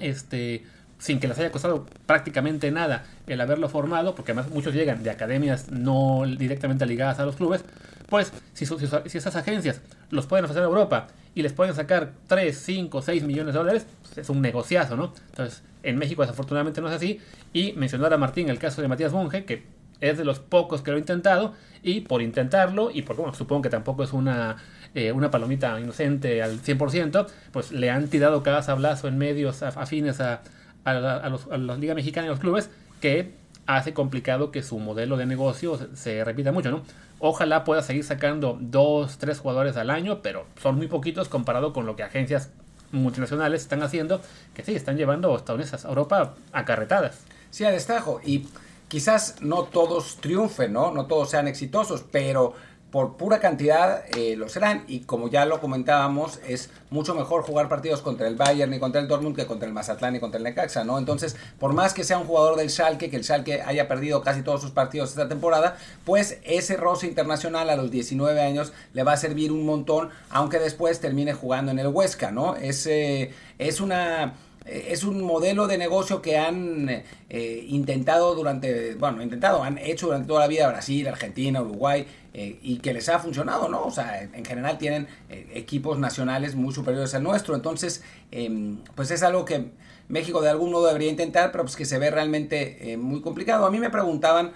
este 0.00 0.64
sin 1.02 1.18
que 1.18 1.26
les 1.26 1.36
haya 1.40 1.50
costado 1.50 1.84
prácticamente 2.06 2.70
nada 2.70 3.02
el 3.26 3.40
haberlo 3.40 3.68
formado, 3.68 4.14
porque 4.14 4.30
además 4.30 4.52
muchos 4.52 4.72
llegan 4.72 5.02
de 5.02 5.10
academias 5.10 5.68
no 5.72 6.22
directamente 6.24 6.86
ligadas 6.86 7.18
a 7.18 7.26
los 7.26 7.34
clubes, 7.34 7.64
pues 8.08 8.32
si, 8.52 8.66
si, 8.66 9.18
esas 9.18 9.34
agencias 9.34 9.80
los 10.10 10.26
pueden 10.26 10.44
ofrecer 10.44 10.62
a 10.62 10.66
Europa 10.66 11.08
y 11.34 11.42
les 11.42 11.52
pueden 11.52 11.74
sacar 11.74 12.12
3, 12.28 12.56
5, 12.56 13.02
6 13.02 13.24
millones 13.24 13.52
de 13.52 13.58
dólares, 13.58 13.86
pues 14.02 14.18
es 14.18 14.30
un 14.30 14.40
negociazo, 14.40 14.96
¿no? 14.96 15.12
Entonces, 15.30 15.64
en 15.82 15.98
México 15.98 16.22
desafortunadamente 16.22 16.80
no 16.80 16.86
es 16.86 16.94
así, 16.94 17.20
y 17.52 17.72
mencionar 17.72 18.14
a 18.14 18.16
Martín 18.16 18.48
el 18.48 18.60
caso 18.60 18.80
de 18.80 18.86
Matías 18.86 19.12
Monge, 19.12 19.44
que 19.44 19.64
es 20.00 20.18
de 20.18 20.24
los 20.24 20.38
pocos 20.38 20.82
que 20.82 20.92
lo 20.92 20.98
ha 20.98 21.00
intentado, 21.00 21.54
y 21.82 22.02
por 22.02 22.22
intentarlo, 22.22 22.92
y 22.92 23.02
porque 23.02 23.22
bueno, 23.22 23.34
supongo 23.34 23.62
que 23.62 23.70
tampoco 23.70 24.04
es 24.04 24.12
una, 24.12 24.56
eh, 24.94 25.10
una 25.10 25.32
palomita 25.32 25.80
inocente 25.80 26.44
al 26.44 26.60
100%, 26.60 27.26
pues 27.50 27.72
le 27.72 27.90
han 27.90 28.06
tirado 28.06 28.44
cada 28.44 28.62
sablazo 28.62 29.08
en 29.08 29.18
medios 29.18 29.64
afines 29.64 30.20
a 30.20 30.42
a, 30.84 30.94
la, 30.94 31.28
los, 31.28 31.46
Liga 31.46 31.76
Ligas 31.76 31.96
Mexicanas 31.96 32.26
y 32.26 32.30
los 32.30 32.40
clubes 32.40 32.70
que 33.00 33.34
hace 33.66 33.94
complicado 33.94 34.50
que 34.50 34.62
su 34.62 34.78
modelo 34.78 35.16
de 35.16 35.26
negocio 35.26 35.78
se, 35.94 36.24
repita 36.24 36.52
mucho, 36.52 36.70
¿no? 36.70 36.82
Ojalá 37.20 37.62
pueda 37.62 37.82
seguir 37.82 38.02
sacando 38.04 38.58
dos, 38.60 39.18
tres 39.18 39.38
jugadores 39.38 39.76
al 39.76 39.90
año, 39.90 40.22
pero 40.22 40.46
son 40.60 40.76
muy 40.76 40.88
poquitos 40.88 41.28
comparado 41.28 41.72
con 41.72 41.86
lo 41.86 41.94
que 41.94 42.02
agencias 42.02 42.50
multinacionales 42.90 43.62
están 43.62 43.82
haciendo, 43.82 44.20
que 44.54 44.64
sí, 44.64 44.74
están 44.74 44.96
llevando 44.96 45.34
estadounidenses 45.36 45.84
a 45.84 45.88
Europa 45.88 46.34
acarretadas. 46.52 47.20
Sí, 47.50 47.64
a 47.64 47.70
destajo. 47.70 48.20
Y 48.24 48.48
quizás 48.88 49.36
no 49.40 49.64
todos 49.64 50.16
triunfen, 50.16 50.72
¿no? 50.72 50.90
No 50.90 51.06
todos 51.06 51.30
sean 51.30 51.46
exitosos, 51.46 52.04
pero 52.10 52.54
por 52.92 53.16
pura 53.16 53.40
cantidad 53.40 54.04
eh, 54.16 54.36
lo 54.36 54.50
serán. 54.50 54.84
Y 54.86 55.00
como 55.00 55.28
ya 55.28 55.46
lo 55.46 55.60
comentábamos, 55.60 56.38
es 56.46 56.68
mucho 56.90 57.14
mejor 57.14 57.42
jugar 57.42 57.70
partidos 57.70 58.02
contra 58.02 58.28
el 58.28 58.36
Bayern 58.36 58.72
y 58.74 58.78
contra 58.78 59.00
el 59.00 59.08
Dortmund 59.08 59.34
que 59.34 59.46
contra 59.46 59.66
el 59.66 59.72
Mazatlán 59.72 60.14
y 60.14 60.20
contra 60.20 60.36
el 60.36 60.44
Necaxa, 60.44 60.84
¿no? 60.84 60.98
Entonces, 60.98 61.36
por 61.58 61.72
más 61.72 61.94
que 61.94 62.04
sea 62.04 62.18
un 62.18 62.26
jugador 62.26 62.56
del 62.56 62.68
Schalke, 62.68 63.08
que 63.08 63.16
el 63.16 63.24
Schalke 63.24 63.62
haya 63.62 63.88
perdido 63.88 64.20
casi 64.20 64.42
todos 64.42 64.60
sus 64.60 64.72
partidos 64.72 65.08
esta 65.08 65.26
temporada, 65.26 65.78
pues 66.04 66.38
ese 66.44 66.76
roce 66.76 67.06
internacional 67.06 67.70
a 67.70 67.76
los 67.76 67.90
19 67.90 68.38
años 68.42 68.74
le 68.92 69.02
va 69.04 69.14
a 69.14 69.16
servir 69.16 69.52
un 69.52 69.64
montón, 69.64 70.10
aunque 70.28 70.58
después 70.58 71.00
termine 71.00 71.32
jugando 71.32 71.72
en 71.72 71.78
el 71.78 71.88
Huesca, 71.88 72.30
¿no? 72.30 72.56
Es, 72.56 72.86
es 72.86 73.80
una 73.80 74.24
eh, 74.24 74.32
es 74.64 75.04
un 75.04 75.22
modelo 75.22 75.66
de 75.66 75.78
negocio 75.78 76.22
que 76.22 76.38
han 76.38 76.88
eh, 77.28 77.66
intentado 77.68 78.34
durante, 78.34 78.94
bueno, 78.94 79.22
intentado, 79.22 79.62
han 79.62 79.78
hecho 79.78 80.06
durante 80.06 80.28
toda 80.28 80.40
la 80.40 80.46
vida 80.46 80.68
Brasil, 80.68 81.06
Argentina, 81.08 81.62
Uruguay, 81.62 82.06
eh, 82.34 82.58
y 82.62 82.78
que 82.78 82.94
les 82.94 83.08
ha 83.08 83.18
funcionado, 83.18 83.68
¿no? 83.68 83.82
O 83.82 83.90
sea, 83.90 84.22
en 84.22 84.44
general 84.44 84.78
tienen 84.78 85.06
equipos 85.28 85.98
nacionales 85.98 86.54
muy 86.54 86.72
superiores 86.72 87.14
al 87.14 87.22
nuestro, 87.22 87.54
entonces, 87.54 88.02
em, 88.30 88.78
pues 88.94 89.10
es 89.10 89.22
algo 89.22 89.44
que 89.44 89.70
México 90.08 90.40
de 90.40 90.50
algún 90.50 90.72
modo 90.72 90.86
debería 90.86 91.10
intentar, 91.10 91.52
pero 91.52 91.64
pues 91.64 91.76
que 91.76 91.84
se 91.84 91.98
ve 91.98 92.10
realmente 92.10 92.96
muy 92.98 93.20
complicado. 93.20 93.66
A 93.66 93.70
mí 93.70 93.78
me 93.78 93.90
preguntaban, 93.90 94.52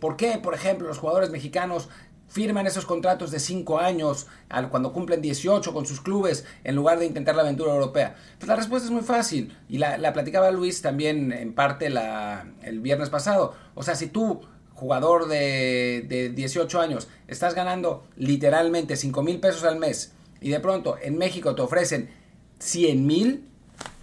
¿por 0.00 0.16
qué, 0.16 0.38
por 0.38 0.54
ejemplo, 0.54 0.86
los 0.86 0.98
jugadores 0.98 1.30
mexicanos 1.30 1.88
firman 2.32 2.66
esos 2.66 2.86
contratos 2.86 3.30
de 3.30 3.38
5 3.38 3.78
años 3.78 4.26
cuando 4.70 4.92
cumplen 4.92 5.20
18 5.20 5.72
con 5.74 5.84
sus 5.84 6.00
clubes 6.00 6.46
en 6.64 6.74
lugar 6.74 6.98
de 6.98 7.04
intentar 7.04 7.36
la 7.36 7.42
aventura 7.42 7.74
europea? 7.74 8.16
Pues 8.38 8.48
la 8.48 8.56
respuesta 8.56 8.86
es 8.86 8.92
muy 8.92 9.02
fácil 9.02 9.56
y 9.68 9.76
la, 9.78 10.12
platicaba 10.14 10.50
Luis 10.50 10.80
también 10.80 11.30
en 11.32 11.54
parte 11.54 11.90
la, 11.90 12.46
el 12.62 12.80
viernes 12.80 13.10
pasado. 13.10 13.54
O 13.74 13.82
sea, 13.82 13.94
si 13.96 14.06
tú, 14.06 14.40
jugador 14.72 15.28
de, 15.28 16.06
de 16.08 16.30
18 16.30 16.80
años, 16.80 17.08
estás 17.28 17.54
ganando 17.54 18.06
literalmente 18.16 18.96
5 18.96 19.22
mil 19.22 19.38
pesos 19.38 19.64
al 19.64 19.78
mes 19.78 20.14
y 20.40 20.48
de 20.48 20.60
pronto 20.60 20.96
en 21.02 21.18
México 21.18 21.54
te 21.54 21.60
ofrecen 21.60 22.10
100 22.60 23.06
mil, 23.06 23.48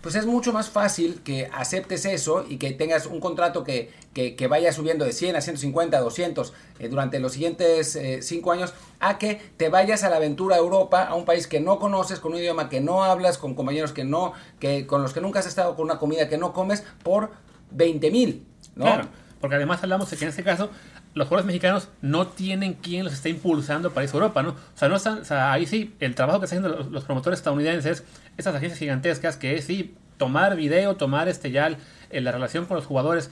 pues 0.01 0.15
es 0.15 0.25
mucho 0.25 0.53
más 0.53 0.69
fácil 0.69 1.21
que 1.23 1.49
aceptes 1.53 2.05
eso 2.05 2.45
y 2.47 2.57
que 2.57 2.71
tengas 2.71 3.05
un 3.05 3.19
contrato 3.19 3.63
que, 3.63 3.91
que, 4.13 4.47
vaya 4.47 4.71
subiendo 4.71 5.03
de 5.05 5.11
100 5.11 5.35
a 5.35 5.41
150, 5.41 5.97
a 5.97 6.01
200 6.01 6.53
durante 6.89 7.19
los 7.19 7.33
siguientes 7.33 7.99
5 8.21 8.53
eh, 8.53 8.55
años, 8.55 8.73
a 8.99 9.17
que 9.17 9.41
te 9.57 9.69
vayas 9.69 10.03
a 10.03 10.09
la 10.09 10.17
aventura 10.17 10.55
a 10.55 10.59
Europa, 10.59 11.03
a 11.03 11.15
un 11.15 11.25
país 11.25 11.47
que 11.47 11.59
no 11.59 11.79
conoces, 11.79 12.19
con 12.19 12.33
un 12.33 12.39
idioma 12.39 12.69
que 12.69 12.79
no 12.79 13.03
hablas, 13.03 13.37
con 13.37 13.55
compañeros 13.55 13.91
que 13.91 14.05
no, 14.05 14.33
que 14.59 14.87
con 14.87 15.01
los 15.01 15.13
que 15.13 15.21
nunca 15.21 15.39
has 15.39 15.47
estado, 15.47 15.75
con 15.75 15.85
una 15.85 15.99
comida 15.99 16.29
que 16.29 16.37
no 16.37 16.53
comes, 16.53 16.83
por 17.03 17.31
20 17.71 18.11
mil, 18.11 18.45
¿no? 18.75 18.85
Claro, 18.85 19.09
porque 19.41 19.55
además 19.55 19.81
hablamos 19.83 20.09
de 20.09 20.17
que 20.17 20.25
en 20.25 20.29
este 20.29 20.43
caso 20.43 20.69
los 21.13 21.27
jugadores 21.27 21.45
mexicanos 21.45 21.89
no 22.01 22.27
tienen 22.27 22.73
quien 22.73 23.03
los 23.03 23.13
esté 23.13 23.29
impulsando 23.29 23.91
para 23.91 24.03
irse 24.03 24.15
a 24.15 24.19
Europa, 24.19 24.43
¿no? 24.43 24.49
O 24.49 24.55
sea, 24.75 24.89
no 24.89 24.95
están, 24.95 25.21
ahí 25.29 25.65
sí, 25.65 25.95
el 25.99 26.15
trabajo 26.15 26.39
que 26.39 26.45
están 26.45 26.63
haciendo 26.63 26.89
los, 26.89 27.03
promotores 27.05 27.39
estadounidenses, 27.39 28.03
esas 28.37 28.55
agencias 28.55 28.79
gigantescas, 28.79 29.37
que 29.37 29.55
es 29.55 29.65
sí, 29.65 29.95
tomar 30.17 30.55
video, 30.55 30.95
tomar 30.95 31.29
este 31.29 31.51
ya 31.51 31.75
la 32.11 32.31
relación 32.31 32.65
con 32.65 32.75
los 32.75 32.85
jugadores 32.85 33.31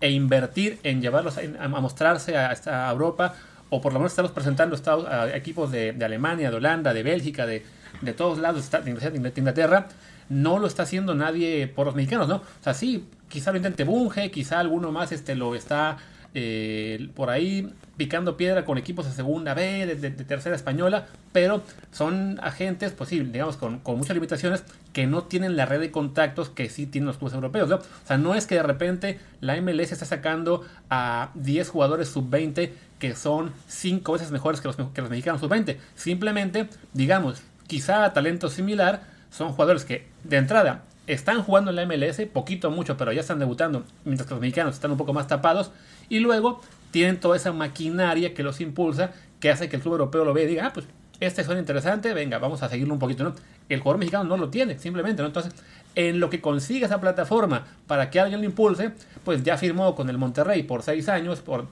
e 0.00 0.10
invertir 0.10 0.78
en 0.82 1.02
llevarlos 1.02 1.36
a, 1.38 1.68
mostrarse 1.68 2.36
a, 2.36 2.54
a, 2.66 2.90
Europa, 2.90 3.34
o 3.68 3.80
por 3.80 3.92
lo 3.92 3.98
menos 3.98 4.12
estarlos 4.12 4.32
presentando 4.32 4.76
a, 5.08 5.28
equipos 5.36 5.70
de, 5.70 5.96
Alemania, 6.02 6.50
de 6.50 6.56
Holanda, 6.56 6.94
de 6.94 7.02
Bélgica, 7.02 7.46
de, 7.46 7.64
de 8.00 8.12
todos 8.14 8.38
lados, 8.38 8.70
de 8.70 9.32
Inglaterra, 9.36 9.88
no 10.30 10.58
lo 10.58 10.66
está 10.68 10.84
haciendo 10.84 11.14
nadie 11.14 11.66
por 11.66 11.86
los 11.86 11.94
mexicanos, 11.94 12.28
¿no? 12.28 12.36
O 12.36 12.62
sea, 12.62 12.72
sí, 12.72 13.04
quizá 13.30 13.52
lo 13.52 13.56
intente 13.56 13.84
Bunge, 13.84 14.30
quizá 14.30 14.60
alguno 14.60 14.92
más 14.92 15.12
este, 15.12 15.34
lo 15.34 15.54
está 15.54 15.96
eh, 16.32 17.08
por 17.16 17.28
ahí 17.28 17.72
picando 17.96 18.36
piedra 18.36 18.64
con 18.64 18.78
equipos 18.78 19.06
de 19.06 19.12
segunda 19.12 19.52
B, 19.52 19.86
de, 19.86 20.10
tercera 20.10 20.54
española, 20.54 21.06
pero 21.32 21.62
son 21.90 22.38
agentes, 22.42 22.92
pues 22.92 23.10
sí, 23.10 23.20
digamos, 23.20 23.56
con, 23.56 23.80
muchas 23.84 24.14
limitaciones 24.14 24.64
que 24.92 25.06
no 25.06 25.24
tienen 25.24 25.56
la 25.56 25.66
red 25.66 25.80
de 25.80 25.90
contactos 25.90 26.48
que 26.48 26.68
sí 26.68 26.86
tienen 26.86 27.06
los 27.06 27.18
clubes 27.18 27.34
europeos. 27.34 27.68
¿no? 27.68 27.76
O 27.76 28.06
sea, 28.06 28.16
no 28.18 28.34
es 28.34 28.46
que 28.46 28.56
de 28.56 28.62
repente 28.62 29.18
la 29.40 29.60
MLS 29.60 29.92
está 29.92 30.04
sacando 30.04 30.64
a 30.88 31.30
10 31.34 31.68
jugadores 31.68 32.08
sub-20 32.08 32.70
que 32.98 33.16
son 33.16 33.52
5 33.68 34.12
veces 34.12 34.30
mejores 34.30 34.60
que 34.60 34.68
los, 34.68 34.76
que 34.76 35.00
los 35.00 35.10
mexicanos 35.10 35.40
sub-20. 35.40 35.78
Simplemente, 35.94 36.68
digamos, 36.92 37.42
quizá 37.66 38.12
talento 38.12 38.50
similar, 38.50 39.02
son 39.30 39.50
jugadores 39.50 39.84
que 39.84 40.06
de 40.24 40.36
entrada 40.36 40.84
están 41.12 41.42
jugando 41.42 41.70
en 41.70 41.76
la 41.76 41.86
MLS, 41.86 42.20
poquito 42.32 42.70
mucho, 42.70 42.96
pero 42.96 43.12
ya 43.12 43.20
están 43.20 43.38
debutando, 43.38 43.84
mientras 44.04 44.28
que 44.28 44.34
los 44.34 44.40
mexicanos 44.40 44.74
están 44.74 44.90
un 44.90 44.96
poco 44.96 45.12
más 45.12 45.26
tapados, 45.26 45.72
y 46.08 46.20
luego 46.20 46.60
tienen 46.90 47.18
toda 47.18 47.36
esa 47.36 47.52
maquinaria 47.52 48.34
que 48.34 48.42
los 48.42 48.60
impulsa, 48.60 49.12
que 49.40 49.50
hace 49.50 49.68
que 49.68 49.76
el 49.76 49.82
club 49.82 49.94
europeo 49.94 50.24
lo 50.24 50.34
vea 50.34 50.44
y 50.44 50.48
diga, 50.48 50.66
ah, 50.66 50.72
pues 50.72 50.86
este 51.20 51.44
suena 51.44 51.60
interesante, 51.60 52.14
venga, 52.14 52.38
vamos 52.38 52.62
a 52.62 52.68
seguirlo 52.68 52.94
un 52.94 53.00
poquito, 53.00 53.24
¿no? 53.24 53.34
El 53.68 53.80
jugador 53.80 53.98
mexicano 53.98 54.24
no 54.24 54.36
lo 54.36 54.48
tiene, 54.50 54.78
simplemente, 54.78 55.22
¿no? 55.22 55.28
Entonces, 55.28 55.54
en 55.94 56.20
lo 56.20 56.30
que 56.30 56.40
consigue 56.40 56.86
esa 56.86 57.00
plataforma 57.00 57.66
para 57.86 58.10
que 58.10 58.20
alguien 58.20 58.40
lo 58.40 58.46
impulse, 58.46 58.92
pues 59.24 59.42
ya 59.42 59.56
firmó 59.58 59.94
con 59.94 60.08
el 60.08 60.18
Monterrey 60.18 60.62
por 60.62 60.82
seis 60.82 61.08
años, 61.08 61.40
por 61.40 61.66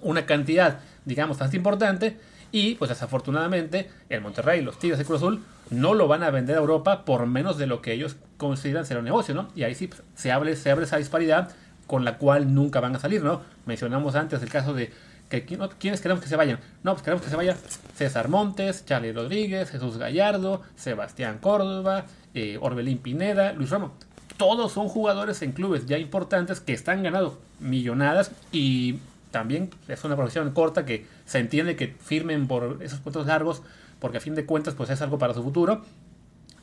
una 0.00 0.26
cantidad, 0.26 0.80
digamos, 1.04 1.38
tan 1.38 1.54
importante, 1.54 2.18
y 2.50 2.76
pues 2.76 2.88
desafortunadamente 2.88 3.90
el 4.08 4.20
Monterrey, 4.20 4.62
los 4.62 4.78
Tigres 4.78 4.98
de 4.98 5.04
Cruz 5.04 5.18
Azul 5.18 5.42
no 5.70 5.94
lo 5.94 6.08
van 6.08 6.22
a 6.22 6.30
vender 6.30 6.56
a 6.56 6.60
Europa 6.60 7.04
por 7.04 7.26
menos 7.26 7.58
de 7.58 7.66
lo 7.66 7.82
que 7.82 7.92
ellos 7.92 8.16
consideran 8.36 8.86
ser 8.86 8.98
un 8.98 9.04
negocio, 9.04 9.34
¿no? 9.34 9.48
Y 9.54 9.62
ahí 9.62 9.74
sí 9.74 9.88
pues, 9.88 10.02
se, 10.14 10.32
abre, 10.32 10.56
se 10.56 10.70
abre 10.70 10.84
esa 10.84 10.96
disparidad 10.96 11.50
con 11.86 12.04
la 12.04 12.18
cual 12.18 12.54
nunca 12.54 12.80
van 12.80 12.96
a 12.96 12.98
salir, 12.98 13.22
¿no? 13.22 13.42
Mencionamos 13.66 14.14
antes 14.14 14.42
el 14.42 14.50
caso 14.50 14.74
de 14.74 14.90
que 15.28 15.44
quiénes 15.44 16.00
queremos 16.00 16.22
que 16.22 16.28
se 16.28 16.36
vayan. 16.36 16.58
No, 16.82 16.92
pues 16.92 17.02
queremos 17.02 17.24
que 17.24 17.30
se 17.30 17.36
vaya 17.36 17.56
César 17.96 18.28
Montes, 18.28 18.84
Charlie 18.84 19.12
Rodríguez, 19.12 19.70
Jesús 19.70 19.96
Gallardo, 19.96 20.62
Sebastián 20.76 21.38
Córdoba, 21.40 22.04
eh, 22.34 22.58
Orbelín 22.60 22.98
Pineda, 22.98 23.52
Luis 23.52 23.70
Romo. 23.70 23.94
Todos 24.36 24.72
son 24.72 24.88
jugadores 24.88 25.42
en 25.42 25.52
clubes 25.52 25.86
ya 25.86 25.98
importantes 25.98 26.60
que 26.60 26.72
están 26.72 27.02
ganando 27.02 27.40
millonadas 27.60 28.32
y 28.52 28.98
también 29.30 29.70
es 29.88 30.04
una 30.04 30.16
profesión 30.16 30.50
corta 30.52 30.84
que 30.84 31.06
se 31.24 31.38
entiende 31.38 31.76
que 31.76 31.88
firmen 31.88 32.46
por 32.46 32.78
esos 32.82 33.00
puntos 33.00 33.26
largos 33.26 33.62
porque 34.04 34.18
a 34.18 34.20
fin 34.20 34.34
de 34.34 34.44
cuentas 34.44 34.74
pues 34.74 34.90
es 34.90 35.00
algo 35.00 35.16
para 35.16 35.32
su 35.32 35.42
futuro. 35.42 35.80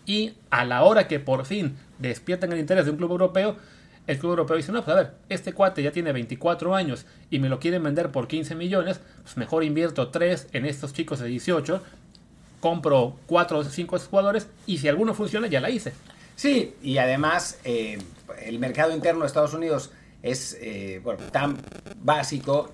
Y 0.05 0.33
a 0.51 0.63
la 0.63 0.83
hora 0.83 1.07
que 1.07 1.19
por 1.19 1.43
fin 1.48 1.75
despiertan 1.98 2.51
el 2.51 2.60
interés 2.60 2.86
de 2.86 2.91
un 2.91 2.98
club 2.98 3.10
europeo, 3.10 3.55
el 4.05 4.19
club 4.19 4.33
europeo 4.33 4.57
dice, 4.57 4.71
no, 4.71 4.86
pues 4.86 4.95
a 4.95 5.00
ver, 5.01 5.13
este 5.27 5.51
cuate 5.51 5.81
ya 5.81 5.91
tiene 5.91 6.12
24 6.12 6.75
años 6.75 7.07
y 7.31 7.39
me 7.39 7.50
lo 7.50 7.60
quieren 7.60 7.81
vender 7.81 8.12
por 8.12 8.27
15 8.27 8.53
millones, 8.53 9.01
pues 9.24 9.38
mejor 9.38 9.63
invierto 9.63 10.10
3 10.10 10.50
en 10.51 10.67
estos 10.67 10.93
chicos 10.93 11.17
de 11.17 11.29
18, 11.29 11.81
compro 12.60 13.15
4 13.25 13.57
o 13.57 13.63
5 13.63 13.98
jugadores 13.98 14.48
y 14.67 14.77
si 14.77 14.88
alguno 14.88 15.15
funciona 15.15 15.48
ya 15.48 15.62
la 15.62 15.71
hice. 15.71 15.93
Sí, 16.36 16.75
y 16.83 17.00
además 17.00 17.57
eh, 17.63 17.98
el 18.45 18.60
mercado 18.60 18.93
interno 18.93 19.21
de 19.21 19.25
Estados 19.25 19.55
Unidos 19.55 19.89
es 20.24 20.58
eh, 20.62 21.01
bueno, 21.04 21.20
tan 21.32 21.58
básico, 22.01 22.72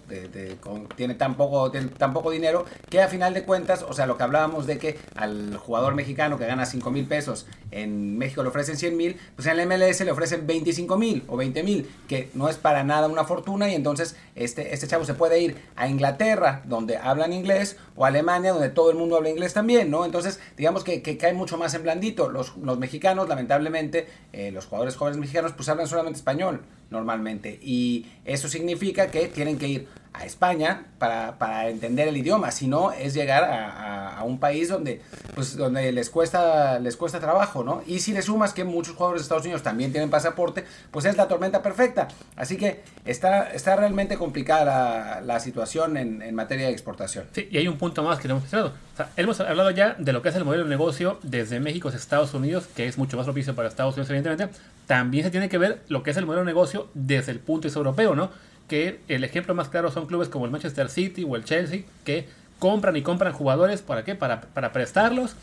tiene, 0.96 1.16
tan 1.16 1.36
poco, 1.36 1.72
tan 1.72 2.14
poco 2.14 2.32
dinero, 2.32 2.66
que 2.90 3.02
a 3.02 3.08
final 3.08 3.34
de 3.34 3.44
cuentas, 3.44 3.84
o 3.84 3.94
sea, 3.94 4.06
lo 4.06 4.18
que 4.18 4.24
hablábamos 4.24 4.68
de 4.68 4.78
que 4.78 4.98
al 5.16 5.58
jugador 5.58 5.96
mexicano 5.96 6.38
que 6.38 6.46
gana 6.46 6.66
5 6.66 6.92
mil 6.92 7.06
pesos 7.06 7.46
en 7.72 8.18
México 8.18 8.44
le 8.44 8.50
ofrecen 8.50 8.78
100 8.78 8.98
mil, 8.98 9.18
pues 9.36 9.48
en 9.48 9.60
el 9.60 9.68
MLS 9.68 10.02
le 10.02 10.12
ofrecen 10.12 10.48
25 10.48 10.98
mil 10.98 11.24
o 11.28 11.38
20 11.38 11.64
mil, 11.64 11.90
que 12.08 12.30
no 12.34 12.50
es 12.50 12.58
para 12.58 12.84
nada 12.84 13.08
una 13.08 13.24
fortuna 13.24 13.70
y 13.70 13.76
entonces 13.76 14.16
este, 14.36 14.74
este 14.74 14.88
chavo 14.88 15.06
se 15.06 15.14
puede 15.14 15.40
ir 15.40 15.58
a 15.76 15.88
Inglaterra, 15.88 16.62
donde 16.66 16.98
hablan 16.98 17.34
inglés, 17.34 17.78
o 17.96 18.06
a 18.06 18.10
Alemania, 18.10 18.54
donde 18.54 18.70
todo 18.70 18.92
el 18.92 18.98
mundo 18.98 19.18
habla 19.18 19.30
inglés 19.30 19.54
también, 19.54 19.90
¿no? 19.90 20.06
Entonces, 20.06 20.40
digamos 20.56 20.84
que, 20.84 21.02
cae 21.18 21.34
mucho 21.34 21.58
más 21.58 21.74
en 21.74 21.84
blandito. 21.84 22.30
Los, 22.30 22.56
los 22.58 22.78
mexicanos, 22.78 23.28
lamentablemente, 23.28 24.08
eh, 24.34 24.52
los 24.52 24.66
jugadores 24.66 24.96
jóvenes 24.96 25.18
mexicanos, 25.18 25.54
pues 25.54 25.68
hablan 25.70 25.88
solamente 25.88 26.18
español 26.18 26.62
normalmente. 26.90 27.60
Y 27.62 28.06
eso 28.26 28.48
significa 28.48 29.12
que 29.12 29.28
tienen 29.28 29.58
que 29.58 29.68
ir 29.68 29.88
a 30.20 30.26
España 30.26 30.86
para, 31.00 31.38
para 31.38 31.70
entender 31.70 32.08
el 32.08 32.18
idioma, 32.18 32.52
si 32.52 32.68
no 32.68 32.92
es 32.92 33.14
llegar 33.14 33.44
a, 33.44 34.18
a, 34.18 34.24
un 34.24 34.40
país 34.40 34.70
donde, 34.70 35.02
pues, 35.36 35.56
donde 35.56 35.92
les, 35.92 36.10
cuesta, 36.10 36.80
les 36.80 36.98
cuesta 36.98 37.20
trabajo, 37.20 37.64
¿no? 37.64 37.84
Y 37.86 38.00
si 38.00 38.14
le 38.14 38.22
sumas 38.22 38.54
que 38.54 38.64
muchos 38.64 38.96
jugadores 38.96 39.22
de 39.22 39.24
Estados 39.24 39.44
Unidos 39.44 39.64
también 39.64 39.92
tienen 39.92 40.10
pasaporte, 40.10 40.66
pues 40.92 41.06
es 41.06 41.18
la 41.18 41.28
tormenta 41.28 41.62
perfecta. 41.62 42.08
Así 42.36 42.58
que 42.58 42.82
está, 43.06 43.52
está 43.52 43.76
realmente 43.76 44.18
complicada 44.18 44.66
la, 44.66 45.22
la 45.22 45.40
situación 45.40 45.98
en, 45.98 46.22
en, 46.22 46.36
materia 46.36 46.68
de 46.68 46.72
exportación. 46.72 47.26
Sí, 47.34 47.48
y 47.52 47.58
hay 47.58 47.68
un 47.68 47.78
punto 47.78 48.04
más 48.04 48.20
que 48.20 48.28
hemos 48.28 48.42
mencionado. 48.42 48.74
O 48.94 48.98
sea, 48.98 49.10
hemos 49.18 49.40
hablado 49.40 49.72
ya 49.72 49.96
de 50.00 50.14
lo 50.14 50.22
que 50.22 50.30
es 50.30 50.36
el 50.36 50.46
modelo 50.46 50.64
de 50.64 50.70
negocio 50.70 51.20
desde 51.22 51.60
México 51.60 51.90
a 51.90 51.96
Estados 51.96 52.34
Unidos, 52.34 52.68
que 52.76 52.88
es 52.88 52.98
mucho 52.98 53.18
más 53.18 53.26
propicio 53.26 53.56
para 53.56 53.68
Estados 53.68 53.96
Unidos, 53.96 54.10
evidentemente. 54.10 54.58
También 54.88 55.26
se 55.26 55.32
tiene 55.32 55.50
que 55.50 55.58
ver 55.58 55.82
lo 55.90 56.02
que 56.02 56.12
es 56.12 56.18
el 56.18 56.26
modelo 56.26 56.42
de 56.42 56.48
negocio 56.48 56.90
desde 56.94 57.32
el 57.32 57.40
punto 57.40 57.64
de 57.64 57.68
vista 57.68 57.80
europeo, 57.80 58.16
¿no? 58.16 58.32
Que 58.68 59.00
el 59.08 59.24
ejemplo 59.24 59.56
más 59.56 59.70
claro 59.70 59.92
son 59.92 60.08
clubes 60.08 60.30
como 60.30 60.46
el 60.46 60.52
Manchester 60.52 60.90
City 60.90 61.26
o 61.28 61.36
el 61.36 61.44
Chelsea, 61.44 61.82
que 62.04 62.28
compran 62.60 62.96
y 62.96 63.02
compran 63.02 63.34
jugadores, 63.34 63.82
¿para 63.82 64.04
qué? 64.04 64.16
Para, 64.16 64.42
para 64.42 64.72
prestarlos. 64.72 65.36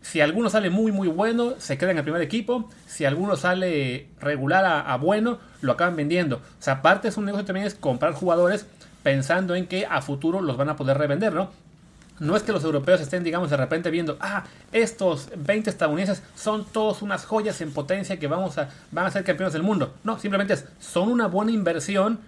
Si 0.00 0.20
alguno 0.20 0.48
sale 0.48 0.70
muy 0.70 0.92
muy 0.92 1.08
bueno, 1.08 1.54
se 1.58 1.76
queda 1.76 1.90
en 1.90 1.98
el 1.98 2.04
primer 2.04 2.22
equipo. 2.22 2.70
Si 2.86 3.04
alguno 3.04 3.36
sale 3.36 4.06
regular 4.20 4.64
a, 4.64 4.96
bueno, 4.96 5.38
lo 5.60 5.72
acaban 5.72 5.96
vendiendo. 5.96 6.36
O 6.36 6.62
sea, 6.62 6.74
aparte 6.74 7.08
es 7.08 7.16
un 7.16 7.24
negocio 7.24 7.44
también 7.44 7.66
es 7.66 7.74
comprar 7.74 8.12
jugadores 8.12 8.66
pensando 9.02 9.54
en 9.54 9.66
que 9.66 9.86
a 9.86 10.00
futuro 10.00 10.40
los 10.40 10.56
van 10.56 10.68
a 10.68 10.76
poder 10.76 10.98
revender, 10.98 11.32
¿no? 11.32 11.50
No 12.20 12.36
es 12.36 12.42
que 12.42 12.52
los 12.52 12.64
europeos 12.64 13.00
estén, 13.00 13.22
digamos, 13.22 13.50
de 13.50 13.56
repente 13.56 13.90
viendo, 13.90 14.16
ah, 14.20 14.44
estos 14.72 15.28
20 15.36 15.70
estadounidenses 15.70 16.22
son 16.34 16.64
todos 16.64 17.00
unas 17.02 17.24
joyas 17.24 17.60
en 17.60 17.72
potencia 17.72 18.18
que 18.18 18.26
vamos 18.26 18.58
a, 18.58 18.70
van 18.90 19.06
a 19.06 19.10
ser 19.10 19.22
campeones 19.22 19.52
del 19.52 19.62
mundo. 19.62 19.94
No, 20.02 20.18
simplemente 20.18 20.56
son 20.80 21.10
una 21.10 21.28
buena 21.28 21.52
inversión 21.52 22.18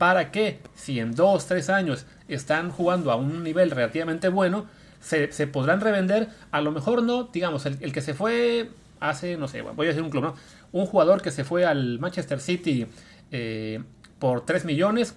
para 0.00 0.30
que 0.30 0.60
si 0.74 0.98
en 0.98 1.14
dos, 1.14 1.44
tres 1.44 1.68
años 1.68 2.06
están 2.26 2.70
jugando 2.70 3.12
a 3.12 3.16
un 3.16 3.44
nivel 3.44 3.70
relativamente 3.70 4.30
bueno, 4.30 4.64
se, 4.98 5.28
podrán 5.46 5.82
revender, 5.82 6.30
a 6.52 6.62
lo 6.62 6.72
mejor 6.72 7.02
no, 7.02 7.24
digamos, 7.24 7.66
el, 7.66 7.92
que 7.92 8.00
se 8.00 8.14
fue 8.14 8.70
hace, 8.98 9.36
no 9.36 9.46
sé, 9.46 9.60
voy 9.60 9.84
a 9.84 9.88
decir 9.90 10.02
un 10.02 10.08
club, 10.08 10.22
¿no? 10.22 10.36
Un 10.72 10.86
jugador 10.86 11.20
que 11.20 11.30
se 11.30 11.44
fue 11.44 11.66
al 11.66 11.98
Manchester 11.98 12.40
City 12.40 12.86
eh, 13.30 13.82
por 14.18 14.46
3 14.46 14.64
millones. 14.64 15.16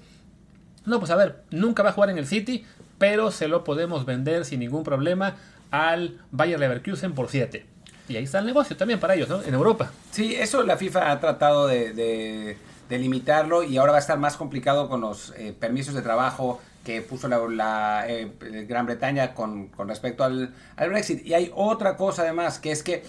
No, 0.85 0.99
pues 0.99 1.11
a 1.11 1.15
ver, 1.15 1.43
nunca 1.49 1.81
va 1.81 1.91
a 1.91 1.93
jugar 1.93 2.09
en 2.09 2.17
el 2.17 2.27
City, 2.27 2.65
pero 2.97 3.31
se 3.31 3.47
lo 3.47 3.63
podemos 3.63 4.05
vender 4.05 4.43
sin 4.43 4.59
ningún 4.59 4.83
problema 4.83 5.37
al 5.71 6.19
Bayer 6.31 6.59
Leverkusen 6.59 7.13
por 7.13 7.29
7. 7.29 7.65
Y 8.09 8.17
ahí 8.17 8.25
está 8.25 8.39
el 8.39 8.45
negocio 8.45 8.75
también 8.75 8.99
para 8.99 9.15
ellos, 9.15 9.29
¿no? 9.29 9.41
En 9.43 9.53
Europa. 9.53 9.93
Sí, 10.11 10.35
eso 10.35 10.61
la 10.63 10.75
FIFA 10.75 11.09
ha 11.09 11.19
tratado 11.21 11.67
de, 11.67 12.57
limitarlo 12.89 13.63
y 13.63 13.77
ahora 13.77 13.93
va 13.93 13.97
a 13.97 14.01
estar 14.01 14.19
más 14.19 14.37
complicado 14.37 14.87
con 14.87 15.01
los 15.01 15.33
eh, 15.37 15.55
permisos 15.57 15.93
de 15.93 16.01
trabajo 16.01 16.61
que 16.83 17.01
puso 17.01 17.27
la, 17.27 18.05
eh, 18.07 18.31
Gran 18.67 18.85
Bretaña 18.85 19.33
con, 19.33 19.69
respecto 19.87 20.23
al, 20.23 20.53
al, 20.75 20.89
Brexit. 20.89 21.25
Y 21.25 21.33
hay 21.33 21.51
otra 21.55 21.95
cosa 21.95 22.23
además, 22.23 22.59
que 22.59 22.71
es 22.71 22.83
que 22.83 23.03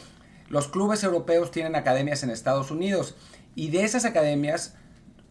los 0.49 0.69
clubes 0.69 1.03
europeos 1.03 1.51
tienen 1.51 1.75
academias 1.75 2.23
en 2.23 2.31
Estados 2.31 2.71
Unidos 2.71 3.15
y 3.55 3.71
de 3.71 3.85
esas 3.85 4.05
academias 4.05 4.75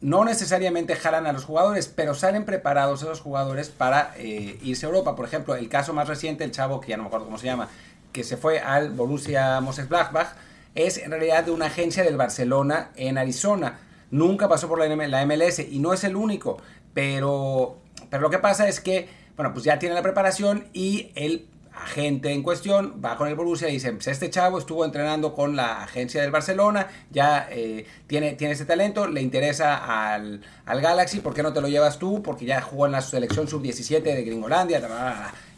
no 0.04 0.26
necesariamente 0.26 0.98
jalan 0.98 1.26
a 1.28 1.32
los 1.32 1.46
jugadores, 1.46 1.88
pero 1.88 2.14
salen 2.14 2.44
preparados 2.44 3.02
esos 3.02 3.22
jugadores 3.22 3.70
para 3.70 4.14
eh, 4.18 4.60
irse 4.62 4.86
a 4.86 4.90
Europa. 4.90 5.16
Por 5.16 5.26
ejemplo, 5.26 5.56
el 5.56 5.70
caso 5.70 5.94
más 5.94 6.10
reciente, 6.10 6.44
el 6.44 6.52
chavo 6.52 6.82
que 6.82 6.90
ya 6.90 6.98
no 6.98 7.04
me 7.04 7.08
acuerdo 7.08 7.26
cómo 7.26 7.38
se 7.38 7.46
llama, 7.46 7.70
que 8.12 8.26
se 8.26 8.36
fue 8.36 8.60
al 8.60 8.90
Borussia 8.92 9.62
Mönchengladbach, 9.62 10.36
es 10.76 10.98
en 10.98 11.12
realidad 11.12 11.46
de 11.46 11.52
una 11.52 11.68
agencia 11.68 12.04
del 12.04 12.18
Barcelona 12.18 12.90
en 12.98 13.18
Arizona. 13.18 13.80
Nunca 14.14 14.48
pasó 14.48 14.68
por 14.68 14.78
la, 14.78 15.08
la 15.08 15.26
MLS 15.26 15.58
y 15.58 15.80
no 15.80 15.92
es 15.92 16.04
el 16.04 16.16
único, 16.16 16.62
pero, 16.94 17.80
pero 18.12 18.22
lo 18.22 18.30
que 18.30 18.38
pasa 18.38 18.68
es 18.68 18.80
que, 18.80 19.10
bueno, 19.36 19.54
pues 19.54 19.66
ya 19.66 19.80
tiene 19.80 19.96
la 19.96 20.04
preparación 20.04 20.68
y 20.72 21.10
el 21.16 21.48
agente 21.74 22.32
en 22.32 22.44
cuestión 22.44 23.02
va 23.04 23.18
con 23.18 23.28
el 23.28 23.34
Borussia 23.34 23.70
y 23.70 23.74
dice, 23.74 23.92
pues 23.92 24.06
este 24.06 24.30
chavo 24.30 24.60
estuvo 24.60 24.86
entrenando 24.86 25.34
con 25.34 25.56
la 25.56 25.82
agencia 25.82 26.22
del 26.22 26.30
Barcelona, 26.30 26.90
ya 27.10 27.48
eh, 27.50 27.88
tiene, 28.06 28.34
tiene 28.34 28.54
ese 28.54 28.66
talento, 28.66 29.08
le 29.08 29.20
interesa 29.20 30.14
al, 30.14 30.42
Galaxy, 30.68 31.20
¿por 31.20 31.34
qué 31.34 31.42
no 31.42 31.52
te 31.52 31.62
lo 31.62 31.68
llevas 31.68 31.98
tú? 31.98 32.22
Porque 32.22 32.46
ya 32.46 32.62
jugó 32.62 32.86
en 32.86 32.92
la 32.92 33.02
selección 33.02 33.48
sub-17 33.48 34.04
de 34.04 34.24
Gringolandia, 34.24 34.80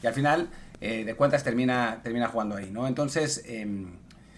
y 0.02 0.08
al 0.08 0.14
final 0.14 0.48
eh, 0.80 1.04
de 1.04 1.14
cuentas 1.16 1.44
termina, 1.44 2.00
termina 2.04 2.30
jugando 2.30 2.56
ahí, 2.56 2.72
¿no? 2.72 2.88
Entonces, 2.88 3.44
em, 3.48 3.98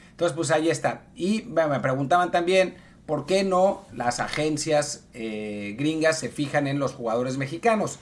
entonces 0.09 0.35
pues 0.35 0.49
ahí 0.49 0.71
está. 0.71 1.03
Y 1.15 1.43
me 1.43 1.79
preguntaban 1.79 2.31
también, 2.31 2.86
¿por 3.07 3.25
qué 3.25 3.43
no 3.43 3.85
las 3.93 4.19
agencias 4.19 5.05
eh, 5.15 5.75
gringas 5.79 6.19
se 6.19 6.29
fijan 6.29 6.67
en 6.67 6.77
los 6.77 6.93
jugadores 6.93 7.37
mexicanos? 7.37 7.97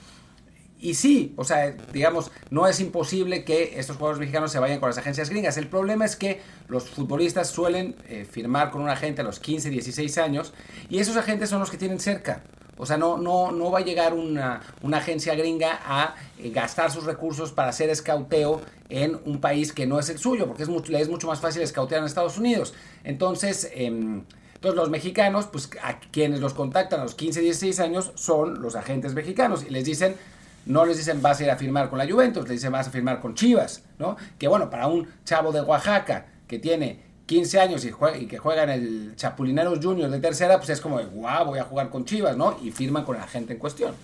Y 0.78 0.94
sí, 0.94 1.32
o 1.36 1.44
sea, 1.44 1.70
digamos, 1.92 2.30
no 2.50 2.66
es 2.66 2.80
imposible 2.80 3.44
que 3.44 3.78
estos 3.78 3.96
jugadores 3.96 4.20
mexicanos 4.20 4.52
se 4.52 4.58
vayan 4.58 4.78
con 4.78 4.90
las 4.90 4.98
agencias 4.98 5.30
gringas. 5.30 5.56
El 5.56 5.68
problema 5.68 6.04
es 6.04 6.16
que 6.16 6.42
los 6.68 6.90
futbolistas 6.90 7.48
suelen 7.48 7.96
eh, 8.08 8.26
firmar 8.30 8.70
con 8.70 8.82
un 8.82 8.90
agente 8.90 9.22
a 9.22 9.24
los 9.24 9.40
15, 9.40 9.70
16 9.70 10.18
años 10.18 10.52
y 10.90 10.98
esos 10.98 11.16
agentes 11.16 11.48
son 11.48 11.60
los 11.60 11.70
que 11.70 11.78
tienen 11.78 11.98
cerca. 11.98 12.42
O 12.78 12.84
sea, 12.84 12.98
no, 12.98 13.16
no, 13.16 13.52
no 13.52 13.70
va 13.70 13.78
a 13.78 13.82
llegar 13.82 14.12
una, 14.12 14.60
agencia 14.92 15.34
gringa 15.34 15.80
a 15.82 16.14
eh, 16.38 16.50
gastar 16.50 16.90
sus 16.90 17.04
recursos 17.04 17.52
para 17.52 17.70
hacer 17.70 17.88
escauteo 17.88 18.60
en 18.90 19.18
un 19.24 19.40
país 19.40 19.72
que 19.72 19.86
no 19.86 19.98
es 19.98 20.10
el 20.10 20.18
suyo, 20.18 20.46
porque 20.46 20.64
es 20.64 20.68
mucho, 20.68 20.92
le 20.92 21.00
es 21.00 21.08
mucho 21.08 21.26
más 21.26 21.40
fácil 21.40 21.62
escautear 21.62 22.00
en 22.00 22.06
Estados 22.06 22.36
Unidos. 22.36 22.74
Entonces, 23.02 23.70
em, 23.72 24.24
entonces 24.56 24.76
los 24.76 24.88
mexicanos, 24.88 25.46
pues 25.46 25.68
a 25.82 26.00
quienes 26.00 26.40
los 26.40 26.54
contactan 26.54 27.00
a 27.00 27.02
los 27.02 27.14
15, 27.14 27.42
16 27.42 27.78
años 27.80 28.12
son 28.14 28.62
los 28.62 28.74
agentes 28.74 29.12
mexicanos 29.12 29.64
y 29.68 29.70
les 29.70 29.84
dicen, 29.84 30.16
no 30.64 30.86
les 30.86 30.96
dicen 30.96 31.20
vas 31.20 31.40
a 31.40 31.44
ir 31.44 31.50
a 31.50 31.56
firmar 31.56 31.90
con 31.90 31.98
la 31.98 32.08
Juventus, 32.08 32.44
les 32.44 32.52
dicen 32.52 32.72
vas 32.72 32.88
a 32.88 32.90
firmar 32.90 33.20
con 33.20 33.34
Chivas, 33.34 33.82
¿no? 33.98 34.16
Que 34.38 34.48
bueno, 34.48 34.70
para 34.70 34.86
un 34.86 35.06
chavo 35.26 35.52
de 35.52 35.60
Oaxaca 35.60 36.26
que 36.48 36.58
tiene 36.58 37.02
15 37.26 37.60
años 37.60 37.84
y, 37.84 37.92
y 38.18 38.26
que 38.26 38.38
juega 38.38 38.62
en 38.62 38.70
el 38.70 39.12
Chapulineros 39.16 39.78
Juniors 39.84 40.10
de 40.10 40.20
tercera, 40.20 40.56
pues 40.56 40.70
es 40.70 40.80
como, 40.80 40.98
guau, 41.00 41.44
voy 41.44 41.58
a 41.58 41.64
jugar 41.64 41.90
con 41.90 42.06
Chivas, 42.06 42.34
¿no? 42.34 42.58
Y 42.62 42.70
firman 42.70 43.04
con 43.04 43.18
la 43.18 43.26
gente 43.26 43.52
en 43.52 43.58
cuestión. 43.58 43.94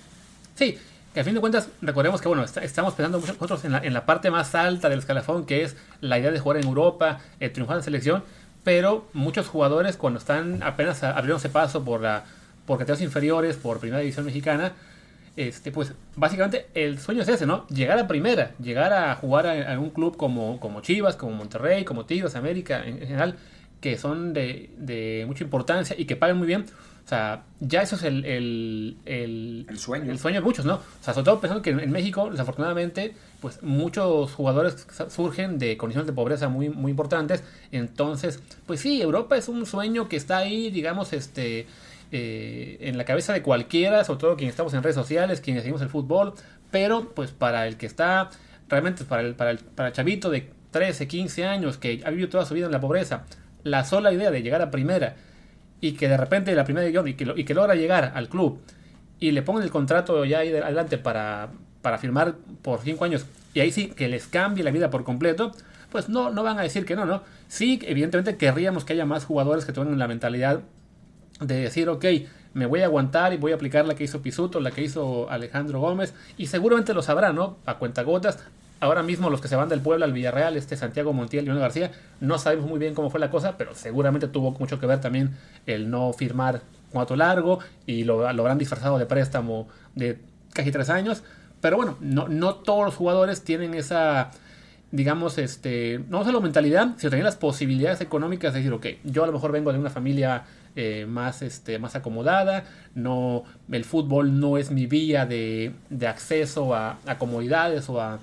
Sí, 0.54 0.78
que 1.14 1.20
a 1.20 1.24
fin 1.24 1.34
de 1.34 1.40
cuentas, 1.40 1.68
recordemos 1.80 2.20
que, 2.20 2.28
bueno, 2.28 2.44
estamos 2.44 2.94
pensando 2.94 3.18
nosotros 3.18 3.64
en 3.64 3.72
la, 3.72 3.80
la, 3.80 4.06
parte 4.06 4.30
más 4.30 4.54
alta 4.54 4.88
del 4.88 4.98
escalafón, 4.98 5.46
que 5.46 5.62
es 5.62 5.76
la 6.00 6.18
idea 6.18 6.30
de 6.30 6.40
jugar 6.40 6.58
en 6.58 6.64
Europa, 6.64 7.20
eh, 7.40 7.48
triunfar 7.48 7.78
en 7.78 7.82
selección, 7.82 8.24
pero 8.64 9.06
muchos 9.12 9.48
jugadores 9.48 9.96
cuando 9.96 10.18
están 10.18 10.62
apenas 10.62 11.02
abriéndose 11.02 11.48
paso 11.48 11.84
por 11.84 12.00
la 12.00 12.24
por 12.66 12.78
categorías 12.78 13.02
inferiores, 13.02 13.56
por 13.56 13.80
primera 13.80 14.00
división 14.00 14.24
mexicana, 14.24 14.72
este, 15.36 15.72
pues 15.72 15.94
básicamente 16.14 16.66
el 16.74 16.98
sueño 16.98 17.22
es 17.22 17.28
ese, 17.28 17.46
¿no? 17.46 17.66
Llegar 17.68 17.98
a 17.98 18.06
primera, 18.06 18.52
llegar 18.60 18.92
a 18.92 19.14
jugar 19.16 19.46
a, 19.46 19.78
un 19.78 19.90
club 19.90 20.16
como, 20.16 20.60
como 20.60 20.80
Chivas, 20.80 21.16
como 21.16 21.32
Monterrey, 21.32 21.84
como 21.84 22.04
Tigres, 22.04 22.36
América 22.36 22.84
en, 22.84 22.98
general, 22.98 23.36
que 23.82 23.98
son 23.98 24.32
de, 24.32 25.24
mucha 25.26 25.44
importancia 25.44 25.94
y 25.98 26.06
que 26.06 26.16
pagan 26.16 26.38
muy 26.38 26.46
bien. 26.46 26.64
O 27.04 27.08
sea, 27.08 27.42
ya 27.58 27.82
eso 27.82 27.96
es 27.96 28.04
el, 28.04 28.24
el, 29.04 29.66
sueño. 29.76 30.10
El 30.10 30.20
sueño 30.20 30.38
de 30.38 30.44
muchos, 30.44 30.64
¿no? 30.64 30.76
O 30.76 31.04
sea, 31.04 31.12
sobre 31.12 31.24
todo 31.24 31.40
pensando 31.40 31.60
que 31.60 31.70
en, 31.70 31.90
México, 31.90 32.30
desafortunadamente, 32.30 33.14
pues 33.40 33.60
muchos 33.62 34.32
jugadores 34.32 34.86
surgen 35.08 35.58
de 35.58 35.76
condiciones 35.76 36.06
de 36.06 36.12
pobreza 36.12 36.48
muy, 36.48 36.68
muy 36.70 36.90
importantes. 36.92 37.42
Entonces, 37.72 38.40
pues 38.66 38.80
sí, 38.80 39.02
Europa 39.02 39.36
es 39.36 39.48
un 39.48 39.66
sueño 39.66 40.08
que 40.08 40.16
está 40.16 40.38
ahí, 40.38 40.70
digamos, 40.70 41.12
este 41.12 41.66
eh, 42.12 42.76
en 42.80 42.96
la 42.96 43.04
cabeza 43.04 43.32
de 43.32 43.42
cualquiera, 43.42 44.04
sobre 44.04 44.20
todo 44.20 44.36
quienes 44.36 44.52
estamos 44.52 44.72
en 44.74 44.82
redes 44.84 44.96
sociales, 44.96 45.40
quienes 45.40 45.64
seguimos 45.64 45.82
el 45.82 45.88
fútbol, 45.88 46.34
pero 46.70 47.12
pues 47.14 47.32
para 47.32 47.66
el 47.66 47.76
que 47.78 47.86
está, 47.86 48.30
realmente 48.68 49.04
para 49.04 49.22
el, 49.22 49.34
para 49.34 49.50
el, 49.50 49.58
para 49.58 49.88
el 49.88 49.94
chavito 49.94 50.30
de 50.30 50.48
13, 50.70 51.08
15 51.08 51.46
años 51.46 51.78
que 51.78 52.00
ha 52.04 52.10
vivido 52.10 52.28
toda 52.28 52.44
su 52.44 52.54
vida 52.54 52.66
en 52.66 52.72
la 52.72 52.80
pobreza, 52.80 53.24
la 53.64 53.84
sola 53.84 54.12
idea 54.12 54.30
de 54.30 54.42
llegar 54.42 54.62
a 54.62 54.70
primera 54.70 55.16
y 55.80 55.92
que 55.92 56.08
de 56.08 56.16
repente 56.16 56.54
la 56.54 56.64
primera 56.64 56.88
y 57.08 57.14
que, 57.14 57.32
y 57.36 57.44
que 57.44 57.54
logra 57.54 57.74
llegar 57.74 58.12
al 58.14 58.28
club 58.28 58.60
y 59.18 59.30
le 59.32 59.42
pongan 59.42 59.62
el 59.62 59.70
contrato 59.70 60.24
ya 60.24 60.40
ahí 60.40 60.54
adelante 60.54 60.98
para, 60.98 61.50
para 61.80 61.98
firmar 61.98 62.34
por 62.62 62.80
5 62.80 63.04
años 63.04 63.26
y 63.54 63.60
ahí 63.60 63.70
sí 63.70 63.88
que 63.88 64.08
les 64.08 64.26
cambie 64.26 64.64
la 64.64 64.70
vida 64.70 64.90
por 64.90 65.04
completo, 65.04 65.52
pues 65.90 66.08
no, 66.08 66.30
no 66.30 66.42
van 66.42 66.58
a 66.58 66.62
decir 66.62 66.86
que 66.86 66.96
no, 66.96 67.04
¿no? 67.04 67.22
Sí, 67.48 67.78
evidentemente 67.82 68.36
querríamos 68.36 68.84
que 68.84 68.94
haya 68.94 69.04
más 69.04 69.24
jugadores 69.24 69.64
que 69.64 69.72
tengan 69.72 69.98
la 69.98 70.08
mentalidad 70.08 70.60
de 71.40 71.56
decir, 71.56 71.88
ok, 71.88 72.04
me 72.54 72.66
voy 72.66 72.80
a 72.80 72.86
aguantar 72.86 73.32
y 73.32 73.36
voy 73.36 73.52
a 73.52 73.56
aplicar 73.56 73.86
la 73.86 73.94
que 73.94 74.04
hizo 74.04 74.22
Pisuto, 74.22 74.60
la 74.60 74.70
que 74.70 74.82
hizo 74.82 75.30
Alejandro 75.30 75.80
Gómez, 75.80 76.14
y 76.36 76.46
seguramente 76.46 76.94
lo 76.94 77.02
sabrá, 77.02 77.32
¿no? 77.32 77.58
A 77.66 77.78
cuentagotas. 77.78 78.38
Ahora 78.82 79.04
mismo 79.04 79.30
los 79.30 79.40
que 79.40 79.46
se 79.46 79.54
van 79.54 79.68
del 79.68 79.80
pueblo 79.80 80.04
al 80.04 80.12
Villarreal, 80.12 80.56
este 80.56 80.76
Santiago 80.76 81.12
Montiel 81.12 81.46
y 81.46 81.56
García, 81.56 81.92
no 82.18 82.36
sabemos 82.40 82.68
muy 82.68 82.80
bien 82.80 82.94
cómo 82.94 83.10
fue 83.10 83.20
la 83.20 83.30
cosa, 83.30 83.56
pero 83.56 83.76
seguramente 83.76 84.26
tuvo 84.26 84.50
mucho 84.58 84.80
que 84.80 84.86
ver 84.86 85.00
también 85.00 85.36
el 85.66 85.88
no 85.88 86.12
firmar 86.12 86.62
cuatro 86.90 87.14
largo 87.14 87.60
y 87.86 88.02
lo, 88.02 88.32
lo 88.32 88.42
habrán 88.42 88.58
disfrazado 88.58 88.98
de 88.98 89.06
préstamo 89.06 89.68
de 89.94 90.18
casi 90.52 90.72
tres 90.72 90.90
años. 90.90 91.22
Pero 91.60 91.76
bueno, 91.76 91.96
no, 92.00 92.26
no 92.26 92.56
todos 92.56 92.84
los 92.84 92.96
jugadores 92.96 93.44
tienen 93.44 93.74
esa, 93.74 94.32
digamos, 94.90 95.38
este, 95.38 96.00
no 96.08 96.24
solo 96.24 96.40
mentalidad, 96.40 96.94
sino 96.96 97.10
también 97.10 97.24
las 97.24 97.36
posibilidades 97.36 98.00
económicas 98.00 98.52
de 98.52 98.58
decir, 98.58 98.72
ok, 98.72 98.86
yo 99.04 99.22
a 99.22 99.28
lo 99.28 99.32
mejor 99.32 99.52
vengo 99.52 99.72
de 99.72 99.78
una 99.78 99.90
familia 99.90 100.42
eh, 100.74 101.06
más, 101.08 101.42
este, 101.42 101.78
más 101.78 101.94
acomodada, 101.94 102.64
no, 102.96 103.44
el 103.70 103.84
fútbol 103.84 104.40
no 104.40 104.58
es 104.58 104.72
mi 104.72 104.86
vía 104.86 105.24
de, 105.24 105.72
acceso 106.04 106.74
a, 106.74 106.98
comodidades 107.20 107.88
o 107.88 108.00
a, 108.00 108.18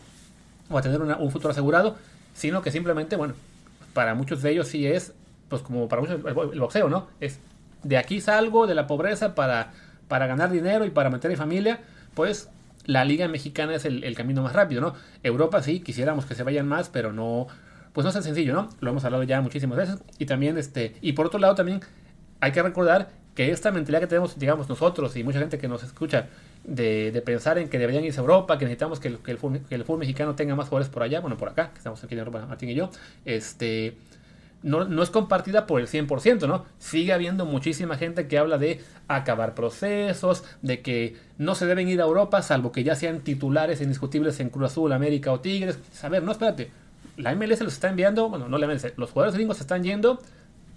tener 0.81 1.01
un 1.01 1.31
futuro 1.31 1.51
asegurado, 1.51 1.97
sino 2.33 2.61
que 2.61 2.71
simplemente, 2.71 3.15
bueno, 3.15 3.33
para 3.93 4.15
muchos 4.15 4.41
de 4.41 4.51
ellos 4.51 4.67
sí 4.67 4.85
es, 4.85 5.13
pues 5.49 5.61
como 5.61 5.87
para 5.87 6.01
muchos 6.01 6.19
el 6.25 6.59
boxeo, 6.59 6.89
¿no? 6.89 7.07
Es 7.19 7.39
de 7.83 7.97
aquí 7.97 8.21
salgo 8.21 8.67
de 8.67 8.75
la 8.75 8.87
pobreza 8.87 9.35
para, 9.35 9.71
para 10.07 10.27
ganar 10.27 10.51
dinero 10.51 10.85
y 10.85 10.89
para 10.89 11.09
meter 11.09 11.31
mi 11.31 11.37
familia, 11.37 11.79
pues 12.13 12.49
la 12.85 13.05
liga 13.05 13.27
mexicana 13.27 13.75
es 13.75 13.85
el, 13.85 14.03
el, 14.03 14.15
camino 14.15 14.41
más 14.41 14.53
rápido, 14.53 14.81
¿no? 14.81 14.93
Europa 15.23 15.61
sí, 15.61 15.79
quisiéramos 15.79 16.25
que 16.25 16.35
se 16.35 16.43
vayan 16.43 16.67
más, 16.67 16.89
pero 16.89 17.13
no, 17.13 17.47
pues 17.93 18.03
no 18.03 18.09
es 18.09 18.13
tan 18.13 18.23
sencillo, 18.23 18.53
¿no? 18.53 18.69
Lo 18.79 18.91
hemos 18.91 19.03
hablado 19.05 19.23
ya 19.23 19.41
muchísimas 19.41 19.77
veces. 19.77 19.99
Y 20.17 20.25
también, 20.25 20.57
este, 20.57 20.95
y 21.01 21.13
por 21.13 21.25
otro 21.25 21.39
lado 21.39 21.55
también 21.55 21.81
hay 22.39 22.51
que 22.51 22.61
recordar 22.61 23.09
que 23.35 23.51
esta 23.51 23.71
mentalidad 23.71 24.01
que 24.01 24.07
tenemos, 24.07 24.37
digamos, 24.37 24.67
nosotros 24.69 25.15
y 25.15 25.23
mucha 25.23 25.39
gente 25.39 25.57
que 25.57 25.67
nos 25.67 25.83
escucha, 25.83 26.27
de, 26.63 27.21
pensar 27.25 27.57
en 27.57 27.69
que 27.69 27.79
deberían 27.79 28.03
irse 28.03 28.19
a 28.19 28.21
Europa, 28.21 28.57
que 28.57 28.65
necesitamos 28.65 28.99
que 28.99 29.09
el, 29.09 29.17
que, 29.19 29.37
fútbol, 29.37 29.99
mexicano 29.99 30.35
tenga 30.35 30.55
más 30.55 30.67
jugadores 30.67 30.89
por 30.89 31.03
allá, 31.03 31.19
bueno, 31.19 31.37
por 31.37 31.49
acá, 31.49 31.71
que 31.71 31.77
estamos 31.77 32.03
aquí 32.03 32.13
en 32.13 32.19
Europa, 32.19 32.45
Martín 32.45 32.69
y 32.69 32.75
yo, 32.75 32.89
este, 33.25 33.97
no, 34.61 34.85
no, 34.85 35.01
es 35.01 35.09
compartida 35.09 35.65
por 35.65 35.79
el 35.79 35.87
100%, 35.87 36.47
¿no? 36.47 36.65
Sigue 36.77 37.13
habiendo 37.13 37.45
muchísima 37.45 37.97
gente 37.97 38.27
que 38.27 38.37
habla 38.37 38.57
de 38.57 38.81
acabar 39.07 39.55
procesos, 39.55 40.43
de 40.61 40.81
que 40.81 41.15
no 41.37 41.55
se 41.55 41.65
deben 41.65 41.87
ir 41.87 42.01
a 42.01 42.05
Europa, 42.05 42.41
salvo 42.41 42.71
que 42.71 42.83
ya 42.83 42.95
sean 42.95 43.21
titulares 43.21 43.81
indiscutibles 43.81 44.39
en 44.39 44.49
Cruz 44.49 44.71
Azul, 44.71 44.91
América 44.91 45.31
o 45.31 45.39
Tigres. 45.39 45.79
A 46.03 46.09
ver, 46.09 46.23
no, 46.23 46.31
espérate, 46.31 46.71
la 47.17 47.33
MLS 47.35 47.61
los 47.61 47.73
está 47.73 47.89
enviando, 47.89 48.29
bueno, 48.29 48.49
no 48.49 48.57
la 48.57 48.67
MLS, 48.67 48.93
los 48.97 49.11
jugadores 49.11 49.35
gringos 49.35 49.57
se 49.57 49.63
están 49.63 49.83
yendo 49.83 50.21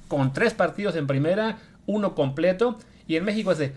con 0.09 0.33
tres 0.33 0.55
partidos 0.55 0.95
en 0.97 1.07
primera, 1.07 1.59
uno 1.87 2.15
completo, 2.15 2.79
y 3.07 3.17
en 3.17 3.25
México 3.25 3.53
es 3.53 3.59
de, 3.59 3.73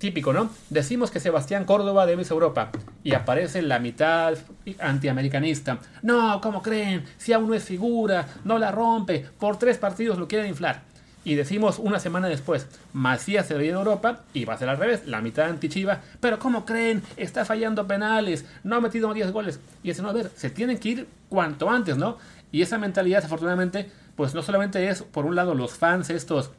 típico, 0.00 0.32
¿no? 0.32 0.50
Decimos 0.70 1.10
que 1.10 1.20
Sebastián 1.20 1.66
Córdoba 1.66 2.06
debe 2.06 2.22
irse 2.22 2.32
a 2.32 2.34
Europa 2.34 2.70
y 3.04 3.12
aparece 3.14 3.62
la 3.62 3.78
mitad 3.78 4.34
antiamericanista. 4.80 5.78
No, 6.02 6.40
¿cómo 6.40 6.62
creen? 6.62 7.04
Si 7.18 7.32
aún 7.32 7.48
no 7.48 7.54
es 7.54 7.64
figura, 7.64 8.26
no 8.44 8.58
la 8.58 8.72
rompe, 8.72 9.26
por 9.38 9.58
tres 9.58 9.76
partidos 9.78 10.18
lo 10.18 10.26
quieren 10.26 10.48
inflar. 10.48 10.82
Y 11.22 11.34
decimos 11.34 11.78
una 11.78 12.00
semana 12.00 12.28
después, 12.28 12.66
Macías 12.94 13.46
se 13.46 13.52
debería 13.52 13.72
ir 13.72 13.76
a 13.76 13.80
Europa 13.80 14.20
y 14.32 14.46
va 14.46 14.54
a 14.54 14.58
ser 14.58 14.70
al 14.70 14.78
revés, 14.78 15.06
la 15.06 15.20
mitad 15.20 15.50
anti-Chiva. 15.50 16.00
Pero 16.18 16.38
¿cómo 16.38 16.64
creen? 16.64 17.02
Está 17.18 17.44
fallando 17.44 17.86
penales, 17.86 18.46
no 18.64 18.76
ha 18.76 18.80
metido 18.80 19.12
10 19.12 19.30
goles. 19.30 19.60
Y 19.82 19.90
es 19.90 20.00
no, 20.00 20.08
a 20.08 20.14
ver, 20.14 20.30
se 20.34 20.48
tienen 20.48 20.78
que 20.78 20.88
ir 20.88 21.08
cuanto 21.28 21.68
antes, 21.68 21.98
¿no? 21.98 22.16
Y 22.50 22.62
esa 22.62 22.78
mentalidad, 22.78 23.18
desafortunadamente, 23.18 23.90
pues 24.16 24.34
no 24.34 24.42
solamente 24.42 24.88
es, 24.88 25.02
por 25.02 25.26
un 25.26 25.36
lado, 25.36 25.54
los 25.54 25.74
fans 25.74 26.08
estos 26.08 26.52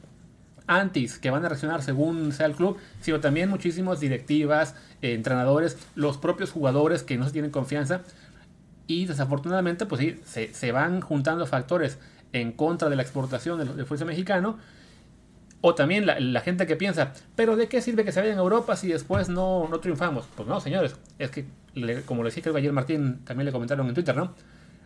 antis 0.66 1.18
que 1.18 1.30
van 1.30 1.44
a 1.44 1.48
reaccionar 1.48 1.82
según 1.82 2.32
sea 2.32 2.46
el 2.46 2.54
club, 2.54 2.78
sino 3.00 3.20
también 3.20 3.48
muchísimas 3.48 4.00
directivas, 4.00 4.74
eh, 5.00 5.14
entrenadores, 5.14 5.78
los 5.94 6.18
propios 6.18 6.50
jugadores 6.50 7.02
que 7.02 7.16
no 7.16 7.26
se 7.26 7.32
tienen 7.32 7.50
confianza. 7.50 8.02
Y 8.86 9.06
desafortunadamente, 9.06 9.86
pues 9.86 10.00
sí, 10.00 10.50
se, 10.52 10.72
van 10.72 11.00
juntando 11.00 11.46
factores 11.46 11.98
en 12.32 12.52
contra 12.52 12.88
de 12.88 12.96
la 12.96 13.02
exportación 13.02 13.58
del, 13.58 13.76
del 13.76 14.06
mexicano. 14.06 14.58
O 15.64 15.76
también 15.76 16.06
la, 16.06 16.40
gente 16.40 16.66
que 16.66 16.74
piensa, 16.74 17.12
pero 17.36 17.54
¿de 17.54 17.68
qué 17.68 17.80
sirve 17.80 18.04
que 18.04 18.10
se 18.10 18.20
vayan 18.20 18.36
a 18.36 18.40
Europa 18.40 18.74
si 18.74 18.88
después 18.88 19.28
no, 19.28 19.68
no 19.68 19.78
triunfamos? 19.78 20.26
Pues 20.34 20.48
no, 20.48 20.60
señores, 20.60 20.96
es 21.20 21.30
que, 21.30 21.46
como 22.04 22.24
le 22.24 22.30
decía 22.30 22.42
que 22.42 22.58
ayer 22.58 22.72
Martín, 22.72 23.20
también 23.24 23.46
le 23.46 23.52
comentaron 23.52 23.86
en 23.86 23.94
Twitter, 23.94 24.16
¿no? 24.16 24.34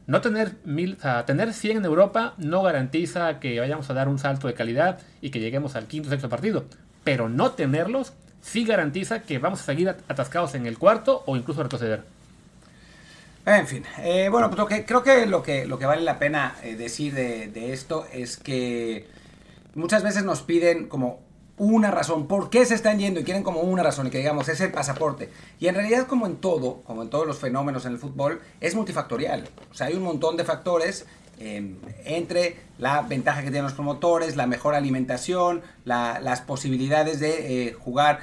No 0.06 0.20
tener 0.20 0.52
mil, 0.64 0.98
o 1.02 1.24
tener 1.24 1.52
100 1.52 1.78
en 1.78 1.84
Europa 1.84 2.34
no 2.38 2.62
garantiza 2.62 3.40
que 3.40 3.58
vayamos 3.58 3.90
a 3.90 3.94
dar 3.94 4.08
un 4.08 4.18
salto 4.18 4.46
de 4.46 4.54
calidad 4.54 5.00
y 5.20 5.30
que 5.30 5.40
lleguemos 5.40 5.74
al 5.74 5.86
quinto 5.86 6.08
o 6.08 6.10
sexto 6.10 6.28
partido. 6.28 6.64
Pero 7.02 7.28
no 7.28 7.52
tenerlos 7.52 8.12
sí 8.40 8.64
garantiza 8.64 9.22
que 9.22 9.38
vamos 9.38 9.60
a 9.60 9.64
seguir 9.64 9.88
atascados 9.88 10.54
en 10.54 10.66
el 10.66 10.78
cuarto 10.78 11.24
o 11.26 11.36
incluso 11.36 11.62
retroceder. 11.62 12.04
En 13.44 13.66
fin, 13.66 13.84
eh, 13.98 14.28
bueno, 14.28 14.50
pues 14.50 14.84
creo 14.86 15.02
que 15.02 15.26
lo, 15.26 15.42
que 15.42 15.66
lo 15.66 15.78
que 15.78 15.86
vale 15.86 16.02
la 16.02 16.18
pena 16.18 16.56
eh, 16.62 16.74
decir 16.76 17.14
de, 17.14 17.48
de 17.48 17.72
esto 17.72 18.06
es 18.12 18.36
que 18.36 19.06
muchas 19.74 20.02
veces 20.02 20.24
nos 20.24 20.42
piden 20.42 20.88
como 20.88 21.25
una 21.58 21.90
razón, 21.90 22.26
por 22.26 22.50
qué 22.50 22.66
se 22.66 22.74
están 22.74 22.98
yendo 22.98 23.20
y 23.20 23.24
quieren 23.24 23.42
como 23.42 23.60
una 23.60 23.82
razón 23.82 24.06
y 24.06 24.10
que 24.10 24.18
digamos 24.18 24.48
es 24.48 24.60
el 24.60 24.72
pasaporte. 24.72 25.30
Y 25.58 25.68
en 25.68 25.74
realidad 25.74 26.06
como 26.06 26.26
en 26.26 26.36
todo, 26.36 26.82
como 26.82 27.02
en 27.02 27.08
todos 27.08 27.26
los 27.26 27.38
fenómenos 27.38 27.86
en 27.86 27.92
el 27.92 27.98
fútbol, 27.98 28.40
es 28.60 28.74
multifactorial. 28.74 29.48
O 29.70 29.74
sea, 29.74 29.86
hay 29.86 29.94
un 29.94 30.02
montón 30.02 30.36
de 30.36 30.44
factores 30.44 31.06
em, 31.38 31.76
entre 32.04 32.56
la 32.78 33.02
ventaja 33.02 33.40
que 33.40 33.50
tienen 33.50 33.64
los 33.64 33.72
promotores, 33.72 34.36
la 34.36 34.46
mejor 34.46 34.74
alimentación, 34.74 35.62
las 35.84 36.40
posibilidades 36.42 37.20
de 37.20 37.68
eh, 37.68 37.72
jugar 37.72 38.20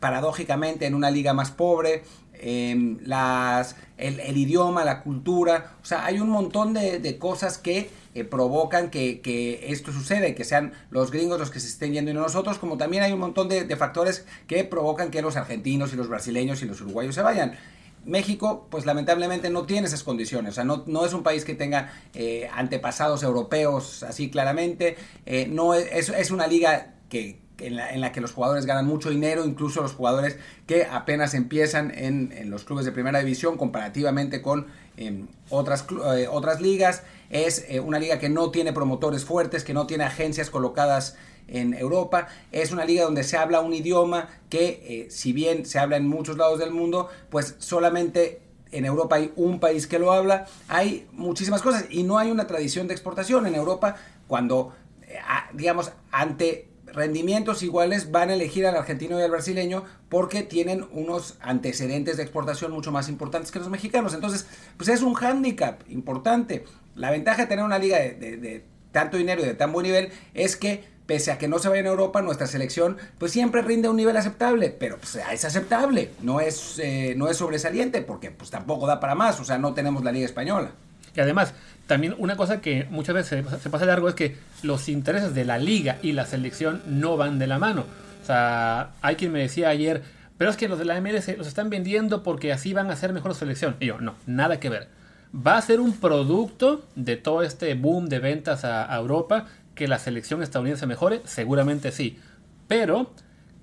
paradójicamente 0.00 0.86
en 0.86 0.94
una 0.94 1.10
liga 1.10 1.34
más 1.34 1.50
pobre, 1.50 2.02
em, 2.34 2.98
las, 3.04 3.76
el, 3.98 4.36
idioma, 4.36 4.84
la 4.84 5.02
cultura. 5.02 5.72
O 5.82 5.84
sea, 5.84 6.06
hay 6.06 6.18
un 6.18 6.30
montón 6.30 6.72
de 6.72 7.18
cosas 7.18 7.58
que 7.58 7.90
eh, 8.14 8.22
provocan 8.22 8.90
que, 8.90 9.66
esto 9.68 9.92
suceda 9.92 10.32
que 10.34 10.44
sean 10.44 10.72
los 10.90 11.10
gringos 11.10 11.38
los 11.38 11.50
que 11.50 11.58
se 11.58 11.66
estén 11.66 11.92
yendo 11.92 12.12
y 12.12 12.14
no 12.14 12.20
nosotros, 12.20 12.58
como 12.58 12.76
también 12.76 13.02
hay 13.02 13.12
un 13.12 13.18
montón 13.18 13.48
de, 13.48 13.76
factores 13.76 14.24
que 14.46 14.62
provocan 14.62 15.10
que 15.10 15.20
los 15.20 15.36
argentinos 15.36 15.92
y 15.92 15.96
los 15.96 16.08
brasileños 16.08 16.62
y 16.62 16.66
los 16.66 16.80
uruguayos 16.80 17.14
se 17.14 17.22
vayan. 17.22 17.56
México, 18.04 18.68
pues 18.70 18.86
lamentablemente 18.86 19.50
no 19.50 19.64
tiene 19.64 19.88
esas 19.88 20.04
condiciones, 20.04 20.52
o 20.52 20.54
sea, 20.54 20.64
no, 20.64 20.84
no 20.86 21.04
es 21.04 21.12
un 21.12 21.22
país 21.22 21.44
que 21.44 21.54
tenga 21.54 21.92
eh, 22.14 22.48
antepasados 22.52 23.22
europeos 23.22 24.02
así 24.02 24.30
claramente, 24.30 24.96
eh, 25.26 25.48
no 25.50 25.74
es, 25.74 26.10
es, 26.10 26.30
una 26.30 26.46
liga 26.46 26.94
que, 27.08 27.40
en 27.58 28.00
la, 28.00 28.12
que 28.12 28.20
los 28.20 28.32
jugadores 28.32 28.66
ganan 28.66 28.86
mucho 28.86 29.10
dinero, 29.10 29.44
incluso 29.44 29.80
los 29.80 29.94
jugadores 29.94 30.38
que 30.66 30.84
apenas 30.84 31.34
empiezan 31.34 31.92
en, 31.96 32.32
en 32.36 32.50
los 32.50 32.64
clubes 32.64 32.84
de 32.84 32.92
primera 32.92 33.18
división 33.20 33.56
comparativamente 33.56 34.42
con 34.42 34.66
em, 34.96 35.26
otras, 35.50 35.86
otras 36.30 36.60
ligas. 36.60 37.02
Es 37.30 37.64
eh, 37.68 37.80
una 37.80 37.98
liga 37.98 38.18
que 38.18 38.28
no 38.28 38.50
tiene 38.50 38.72
promotores 38.72 39.24
fuertes, 39.24 39.64
que 39.64 39.74
no 39.74 39.86
tiene 39.86 40.04
agencias 40.04 40.50
colocadas 40.50 41.16
en 41.48 41.74
Europa. 41.74 42.28
Es 42.52 42.72
una 42.72 42.84
liga 42.84 43.04
donde 43.04 43.24
se 43.24 43.36
habla 43.36 43.60
un 43.60 43.74
idioma 43.74 44.28
que, 44.48 44.82
eh, 44.86 45.10
si 45.10 45.32
bien 45.32 45.66
se 45.66 45.78
habla 45.78 45.96
en 45.96 46.06
muchos 46.06 46.36
lados 46.36 46.58
del 46.58 46.70
mundo, 46.70 47.08
pues 47.30 47.56
solamente 47.58 48.40
en 48.70 48.84
Europa 48.84 49.16
hay 49.16 49.32
un 49.36 49.60
país 49.60 49.86
que 49.86 49.98
lo 49.98 50.12
habla. 50.12 50.46
Hay 50.68 51.06
muchísimas 51.12 51.62
cosas 51.62 51.86
y 51.90 52.02
no 52.02 52.18
hay 52.18 52.30
una 52.30 52.46
tradición 52.46 52.88
de 52.88 52.94
exportación. 52.94 53.46
En 53.46 53.54
Europa, 53.54 53.96
cuando, 54.26 54.74
eh, 55.02 55.18
digamos, 55.52 55.92
ante 56.10 56.68
rendimientos 56.94 57.62
iguales 57.62 58.10
van 58.10 58.30
a 58.30 58.34
elegir 58.34 58.66
al 58.66 58.76
argentino 58.76 59.18
y 59.18 59.22
al 59.22 59.30
brasileño 59.30 59.84
porque 60.08 60.42
tienen 60.42 60.86
unos 60.92 61.36
antecedentes 61.40 62.16
de 62.16 62.22
exportación 62.22 62.72
mucho 62.72 62.92
más 62.92 63.08
importantes 63.08 63.50
que 63.50 63.58
los 63.58 63.68
mexicanos. 63.68 64.14
Entonces, 64.14 64.46
pues 64.76 64.88
es 64.88 65.02
un 65.02 65.14
hándicap 65.14 65.82
importante. 65.90 66.64
La 66.94 67.10
ventaja 67.10 67.42
de 67.42 67.48
tener 67.48 67.64
una 67.64 67.78
liga 67.78 67.98
de, 67.98 68.64
tanto 68.92 69.16
dinero 69.16 69.42
y 69.42 69.46
de 69.46 69.54
tan 69.54 69.72
buen 69.72 69.84
nivel 69.84 70.10
es 70.34 70.56
que 70.56 70.84
pese 71.06 71.32
a 71.32 71.38
que 71.38 71.48
no 71.48 71.58
se 71.58 71.68
vaya 71.68 71.80
en 71.80 71.86
Europa, 71.86 72.22
nuestra 72.22 72.46
selección 72.46 72.96
pues 73.18 73.32
siempre 73.32 73.60
rinde 73.60 73.88
a 73.88 73.90
un 73.90 73.96
nivel 73.96 74.16
aceptable, 74.16 74.70
pero 74.70 74.96
pues, 74.96 75.16
es 75.16 75.44
aceptable, 75.44 76.12
no 76.22 76.40
es, 76.40 76.78
eh, 76.78 77.14
no 77.16 77.28
es 77.28 77.36
sobresaliente 77.36 78.00
porque 78.00 78.30
pues 78.30 78.50
tampoco 78.50 78.86
da 78.86 79.00
para 79.00 79.14
más, 79.14 79.38
o 79.40 79.44
sea, 79.44 79.58
no 79.58 79.74
tenemos 79.74 80.02
la 80.02 80.12
liga 80.12 80.24
española. 80.24 80.70
Y 81.14 81.20
además, 81.20 81.54
también 81.86 82.14
una 82.18 82.36
cosa 82.36 82.60
que 82.60 82.86
muchas 82.90 83.14
veces 83.14 83.44
se, 83.60 83.70
pasa 83.70 83.84
largo 83.84 84.08
es 84.08 84.14
que 84.14 84.36
los 84.62 84.88
intereses 84.88 85.34
de 85.34 85.44
la 85.44 85.58
liga 85.58 85.98
y 86.02 86.12
la 86.12 86.26
selección 86.26 86.82
no 86.86 87.16
van 87.16 87.38
de 87.38 87.46
la 87.46 87.58
mano. 87.58 87.84
O 88.22 88.26
sea, 88.26 88.90
hay 89.02 89.16
quien 89.16 89.32
me 89.32 89.40
decía 89.40 89.68
ayer, 89.68 90.02
pero 90.38 90.50
es 90.50 90.56
que 90.56 90.68
los 90.68 90.78
de 90.78 90.86
la 90.86 91.00
MLS 91.00 91.36
los 91.36 91.46
están 91.46 91.70
vendiendo 91.70 92.22
porque 92.22 92.52
así 92.52 92.72
van 92.72 92.90
a 92.90 92.96
ser 92.96 93.12
mejor 93.12 93.34
selección. 93.34 93.76
Y 93.80 93.86
yo, 93.86 94.00
no, 94.00 94.14
nada 94.26 94.60
que 94.60 94.70
ver 94.70 94.88
¿Va 95.34 95.56
a 95.56 95.62
ser 95.62 95.80
un 95.80 95.94
producto 95.94 96.84
de 96.94 97.16
todo 97.16 97.42
este 97.42 97.74
boom 97.74 98.08
de 98.08 98.20
ventas 98.20 98.64
a, 98.64 98.94
Europa 98.94 99.46
que 99.74 99.88
la 99.88 99.98
selección 99.98 100.44
estadounidense 100.44 100.86
mejore? 100.86 101.22
Seguramente 101.24 101.90
sí. 101.90 102.20
Pero 102.68 103.10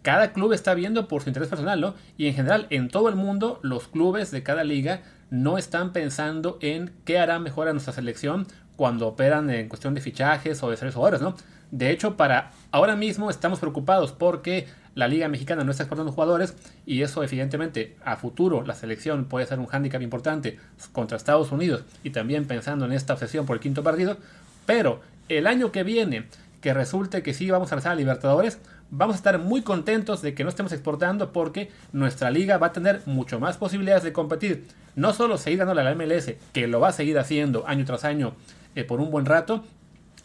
cada 0.02 0.34
club 0.34 0.52
está 0.52 0.74
viendo 0.74 1.08
por 1.08 1.22
su 1.22 1.30
interés 1.30 1.48
personal, 1.48 1.80
¿no? 1.80 1.96
Y 2.18 2.28
en 2.28 2.34
general, 2.34 2.68
en 2.72 2.90
todo 2.90 3.08
el 3.08 3.16
mundo, 3.16 3.62
los 3.64 3.88
clubes 3.88 4.32
de 4.32 4.44
cada 4.44 4.66
liga 4.66 5.04
no 5.32 5.58
están 5.58 5.94
pensando 5.94 6.60
en 6.62 6.92
qué 7.06 7.18
hará 7.18 7.40
mejor 7.40 7.68
a 7.68 7.74
nuestra 7.74 7.94
selección 7.94 8.46
cuando 8.76 9.08
operan 9.08 9.50
en 9.50 9.70
cuestión 9.70 9.96
de 9.96 10.02
fichajes 10.02 10.62
o 10.62 10.70
de 10.70 10.78
seres 10.78 10.94
jugadores, 10.94 11.22
¿no? 11.22 11.36
De 11.72 11.90
hecho, 11.90 12.18
para 12.18 12.52
ahora 12.72 12.96
mismo 12.96 13.30
estamos 13.30 13.60
preocupados 13.60 14.12
porque 14.12 14.68
la 14.94 15.08
Liga 15.08 15.30
Mexicana 15.30 15.64
no 15.64 15.72
está 15.72 15.84
exportando 15.84 16.12
jugadores 16.12 16.54
y 16.86 17.02
eso 17.02 17.24
evidentemente 17.24 17.96
a 18.04 18.18
futuro 18.18 18.64
la 18.64 18.76
selección 18.76 19.26
puede 19.26 19.46
ser 19.46 19.60
un 19.60 19.68
hándicap 19.68 20.02
importante 20.02 20.60
contra 20.92 21.16
Estados 21.16 21.52
Unidos 21.54 21.86
y 22.04 22.10
también 22.10 22.46
pensando 22.46 22.86
en 22.86 22.92
esta 22.92 23.14
obsesión 23.14 23.46
por 23.46 23.56
el 23.56 23.62
quinto 23.62 23.84
partido, 23.84 24.18
pero 24.66 25.00
el 25.30 25.48
año 25.48 25.72
que 25.72 25.84
viene 25.84 26.26
que 26.60 26.74
resulte 26.74 27.24
que 27.24 27.34
sí 27.34 27.50
vamos 27.50 27.72
a 27.72 27.76
regresar 27.76 27.94
a 27.94 27.96
Libertadores, 27.96 28.60
vamos 28.90 29.16
a 29.16 29.18
estar 29.18 29.40
muy 29.40 29.62
contentos 29.62 30.22
de 30.22 30.34
que 30.34 30.44
no 30.44 30.50
estemos 30.50 30.74
exportando 30.74 31.32
porque 31.32 31.72
nuestra 31.94 32.30
liga 32.30 32.58
va 32.58 32.68
a 32.68 32.74
tener 32.74 33.02
mucho 33.06 33.40
más 33.40 33.58
posibilidades 33.58 34.04
de 34.04 34.14
competir. 34.14 34.68
No 34.96 35.14
solo 35.14 35.38
seguir 35.38 35.60
dándole 35.60 35.82
a 35.82 35.84
la 35.84 35.96
MLS, 35.96 36.34
que 36.54 36.68
lo 36.68 36.80
va 36.80 36.90
a 36.90 36.94
seguir 36.94 37.18
haciendo 37.18 37.68
año 37.68 37.86
tras 37.86 38.04
año 38.04 38.34
eh, 38.76 38.84
por 38.84 39.00
un 39.00 39.12
buen 39.12 39.26
rato, 39.26 39.64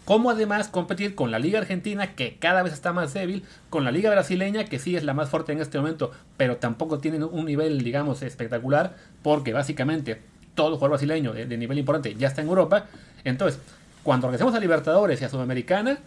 como 0.06 0.30
además 0.30 0.68
competir 0.68 1.16
con 1.16 1.32
la 1.32 1.40
Liga 1.40 1.58
Argentina, 1.58 2.14
que 2.14 2.36
cada 2.38 2.62
vez 2.62 2.72
está 2.72 2.92
más 2.92 3.12
débil, 3.12 3.42
con 3.70 3.82
la 3.82 3.90
Liga 3.90 4.08
Brasileña, 4.10 4.64
que 4.64 4.78
sí 4.78 4.94
es 4.94 5.02
la 5.02 5.14
más 5.14 5.30
fuerte 5.30 5.52
en 5.52 5.60
este 5.60 5.78
momento, 5.78 6.12
pero 6.36 6.58
tampoco 6.58 6.98
tiene 6.98 7.24
un 7.24 7.44
nivel, 7.44 7.82
digamos, 7.82 8.22
espectacular, 8.22 8.94
porque 9.22 9.52
básicamente 9.52 10.22
todo 10.54 10.76
jugador 10.76 10.90
brasileño 10.90 11.32
de, 11.32 11.56
nivel 11.56 11.78
importante 11.78 12.14
ya 12.14 12.28
está 12.28 12.40
en 12.40 12.48
Europa. 12.48 12.86
Entonces, 13.24 13.60
cuando 14.04 14.28
regresemos 14.28 14.54
a 14.54 14.60
Libertadores 14.60 15.20
y 15.20 15.24
a 15.24 15.28
Sudamericana, 15.28 15.98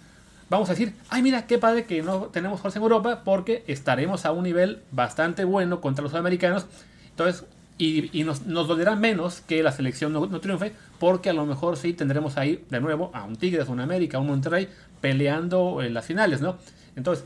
vamos 0.49 0.69
a 0.69 0.73
decir, 0.73 0.95
ay 1.09 1.21
mira, 1.21 1.45
qué 1.45 1.57
padre 1.57 1.83
que 1.83 2.01
no 2.01 2.27
tenemos 2.27 2.61
fuerza 2.61 2.79
en 2.79 2.83
Europa, 2.83 3.23
porque 3.25 3.65
estaremos 3.67 4.25
a 4.25 4.31
un 4.31 4.45
nivel 4.45 4.81
bastante 4.91 5.43
bueno 5.43 5.81
contra 5.81 6.03
los 6.03 6.11
sudamericanos. 6.11 6.67
Entonces, 7.09 7.45
y, 7.81 8.23
nos, 8.25 8.45
nos, 8.45 8.67
dolerá 8.67 8.97
menos 8.97 9.39
que 9.39 9.63
la 9.63 9.71
selección 9.71 10.11
no, 10.11 10.27
triunfe, 10.41 10.73
porque 10.99 11.29
a 11.29 11.33
lo 11.33 11.45
mejor 11.45 11.77
sí 11.77 11.93
tendremos 11.93 12.37
ahí 12.37 12.65
de 12.69 12.81
nuevo 12.81 13.09
a 13.13 13.23
un 13.23 13.37
Tigres, 13.37 13.69
a 13.69 13.71
un 13.71 13.79
América, 13.79 14.17
a 14.17 14.19
un 14.19 14.27
Monterrey 14.27 14.67
peleando 14.99 15.81
en 15.81 15.93
las 15.93 16.05
finales, 16.05 16.41
¿no? 16.41 16.57
Entonces, 16.97 17.23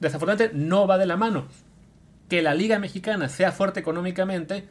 desafortunadamente 0.00 0.58
no 0.58 0.88
va 0.88 0.98
de 0.98 1.06
la 1.06 1.16
mano. 1.16 1.44
Que 2.28 2.42
la 2.42 2.54
Liga 2.54 2.80
Mexicana 2.80 3.28
sea 3.28 3.52
fuerte 3.52 3.78
económicamente 3.78 4.66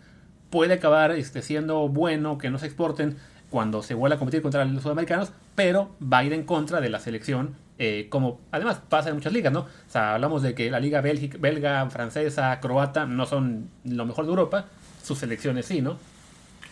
puede 0.50 0.74
acabar 0.74 1.12
este, 1.12 1.42
siendo 1.42 1.88
bueno 1.88 2.38
que 2.38 2.50
no 2.50 2.60
se 2.60 2.66
exporten 2.66 3.16
cuando 3.50 3.82
se 3.82 3.94
vuelva 3.94 4.16
a 4.16 4.20
competir 4.20 4.42
contra 4.42 4.66
los 4.66 4.84
sudamericanos, 4.84 5.32
pero 5.56 5.96
va 6.02 6.20
a 6.20 6.24
ir 6.24 6.34
en 6.34 6.44
contra 6.44 6.82
de 6.82 6.90
la 6.90 7.00
selección, 7.00 7.56
eh, 7.78 8.08
como 8.10 8.40
además 8.52 8.82
pasa 8.90 9.10
en 9.10 9.16
muchas 9.16 9.34
ligas, 9.34 9.52
¿no? 9.52 9.62
O 9.62 9.68
sea, 9.88 10.16
hablamos 10.16 10.44
de 10.44 10.54
que 10.54 10.70
la 10.70 10.80
liga 10.80 11.02
belga, 11.02 11.90
francesa, 11.90 12.60
croata 12.60 13.06
no 13.06 13.26
son 13.26 13.70
lo 13.84 14.06
mejor 14.06 14.26
de 14.26 14.32
Europa, 14.32 14.66
sus 15.02 15.20
selecciones 15.20 15.66
sí, 15.66 15.82
¿no? 15.82 15.98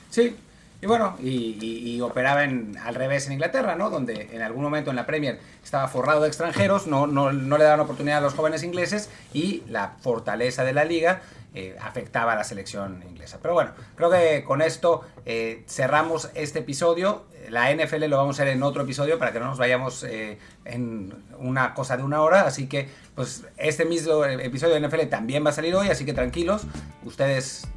Sí, 0.09 0.35
Y 0.81 0.85
bueno, 0.85 1.17
y, 1.19 1.99
operaba 2.01 2.43
en, 2.43 2.77
al 2.77 2.95
revés 2.95 3.25
en 3.27 3.33
Inglaterra, 3.33 3.75
¿no? 3.75 3.89
Donde 3.89 4.29
en 4.31 4.41
algún 4.41 4.63
momento 4.63 4.91
en 4.91 4.95
la 4.95 5.05
Premier 5.05 5.39
estaba 5.63 5.87
forrado 5.87 6.21
de 6.21 6.27
extranjeros, 6.27 6.87
no, 6.87 7.07
no, 7.07 7.31
no 7.31 7.57
le 7.57 7.63
daban 7.63 7.79
oportunidad 7.79 8.19
a 8.19 8.21
los 8.21 8.35
jóvenes 8.35 8.63
ingleses 8.63 9.09
y 9.33 9.63
la 9.67 9.95
fortaleza 10.01 10.63
de 10.63 10.73
la 10.73 10.85
liga 10.85 11.21
eh, 11.59 11.75
afectaba 11.81 12.33
a 12.33 12.35
la 12.35 12.43
selección 12.43 13.03
inglesa. 13.09 13.39
Pero 13.41 13.55
bueno, 13.55 13.71
creo 13.95 14.11
que 14.11 14.43
con 14.43 14.61
esto 14.61 15.03
eh, 15.25 15.63
cerramos 15.67 16.29
este 16.35 16.59
episodio. 16.59 17.25
La 17.49 17.73
NFL 17.73 18.05
lo 18.05 18.17
vamos 18.17 18.37
a 18.37 18.43
hacer 18.43 18.53
en 18.53 18.61
otro 18.61 18.83
episodio 18.83 19.17
para 19.17 19.31
que 19.31 19.39
no 19.39 19.45
nos 19.45 19.57
vayamos 19.57 20.03
eh, 20.03 20.37
en 20.65 21.15
una 21.39 21.73
cosa 21.73 21.97
de 21.97 22.03
una 22.03 22.21
hora. 22.21 22.41
Así 22.41 22.67
que, 22.67 22.89
pues, 23.15 23.45
este 23.57 23.85
mismo 23.85 24.23
episodio 24.25 24.75
de 24.75 24.87
NFL 24.87 25.07
también 25.09 25.43
va 25.43 25.49
a 25.49 25.53
salir 25.53 25.73
hoy. 25.75 25.89
Así 25.89 26.05
que 26.05 26.13
tranquilos, 26.13 26.61
ustedes 27.03 27.67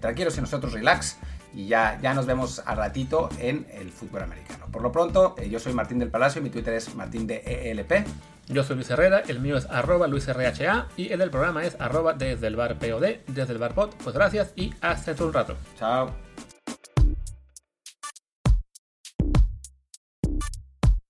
tranquilos 0.00 0.36
y 0.38 0.40
nosotros 0.40 0.72
relax 0.72 1.18
y 1.54 1.66
ya, 1.66 1.98
ya 2.00 2.14
nos 2.14 2.26
vemos 2.26 2.62
al 2.64 2.76
ratito 2.76 3.28
en 3.38 3.66
el 3.72 3.90
fútbol 3.90 4.22
americano. 4.22 4.66
Por 4.70 4.82
lo 4.82 4.92
pronto, 4.92 5.34
eh, 5.38 5.48
yo 5.48 5.58
soy 5.58 5.72
Martín 5.72 5.98
del 5.98 6.10
Palacio, 6.10 6.42
mi 6.42 6.50
Twitter 6.50 6.74
es 6.74 6.94
martín 6.94 7.26
de 7.26 7.42
ELP. 7.70 8.06
Yo 8.48 8.64
soy 8.64 8.76
Luis 8.76 8.88
Herrera, 8.88 9.22
el 9.28 9.40
mío 9.40 9.58
es 9.58 9.66
arroba 9.66 10.06
luisrha 10.06 10.88
y 10.96 11.12
el 11.12 11.18
del 11.18 11.30
programa 11.30 11.64
es 11.64 11.78
arroba 11.78 12.14
desde 12.14 12.46
el 12.46 12.56
bar 12.56 12.78
POD, 12.78 13.18
desde 13.26 13.52
el 13.52 13.58
bar 13.58 13.74
pod. 13.74 13.90
Pues 14.02 14.14
gracias 14.14 14.52
y 14.56 14.72
hasta 14.80 15.10
dentro 15.10 15.26
un 15.26 15.34
rato. 15.34 15.56
Chao. 15.78 16.14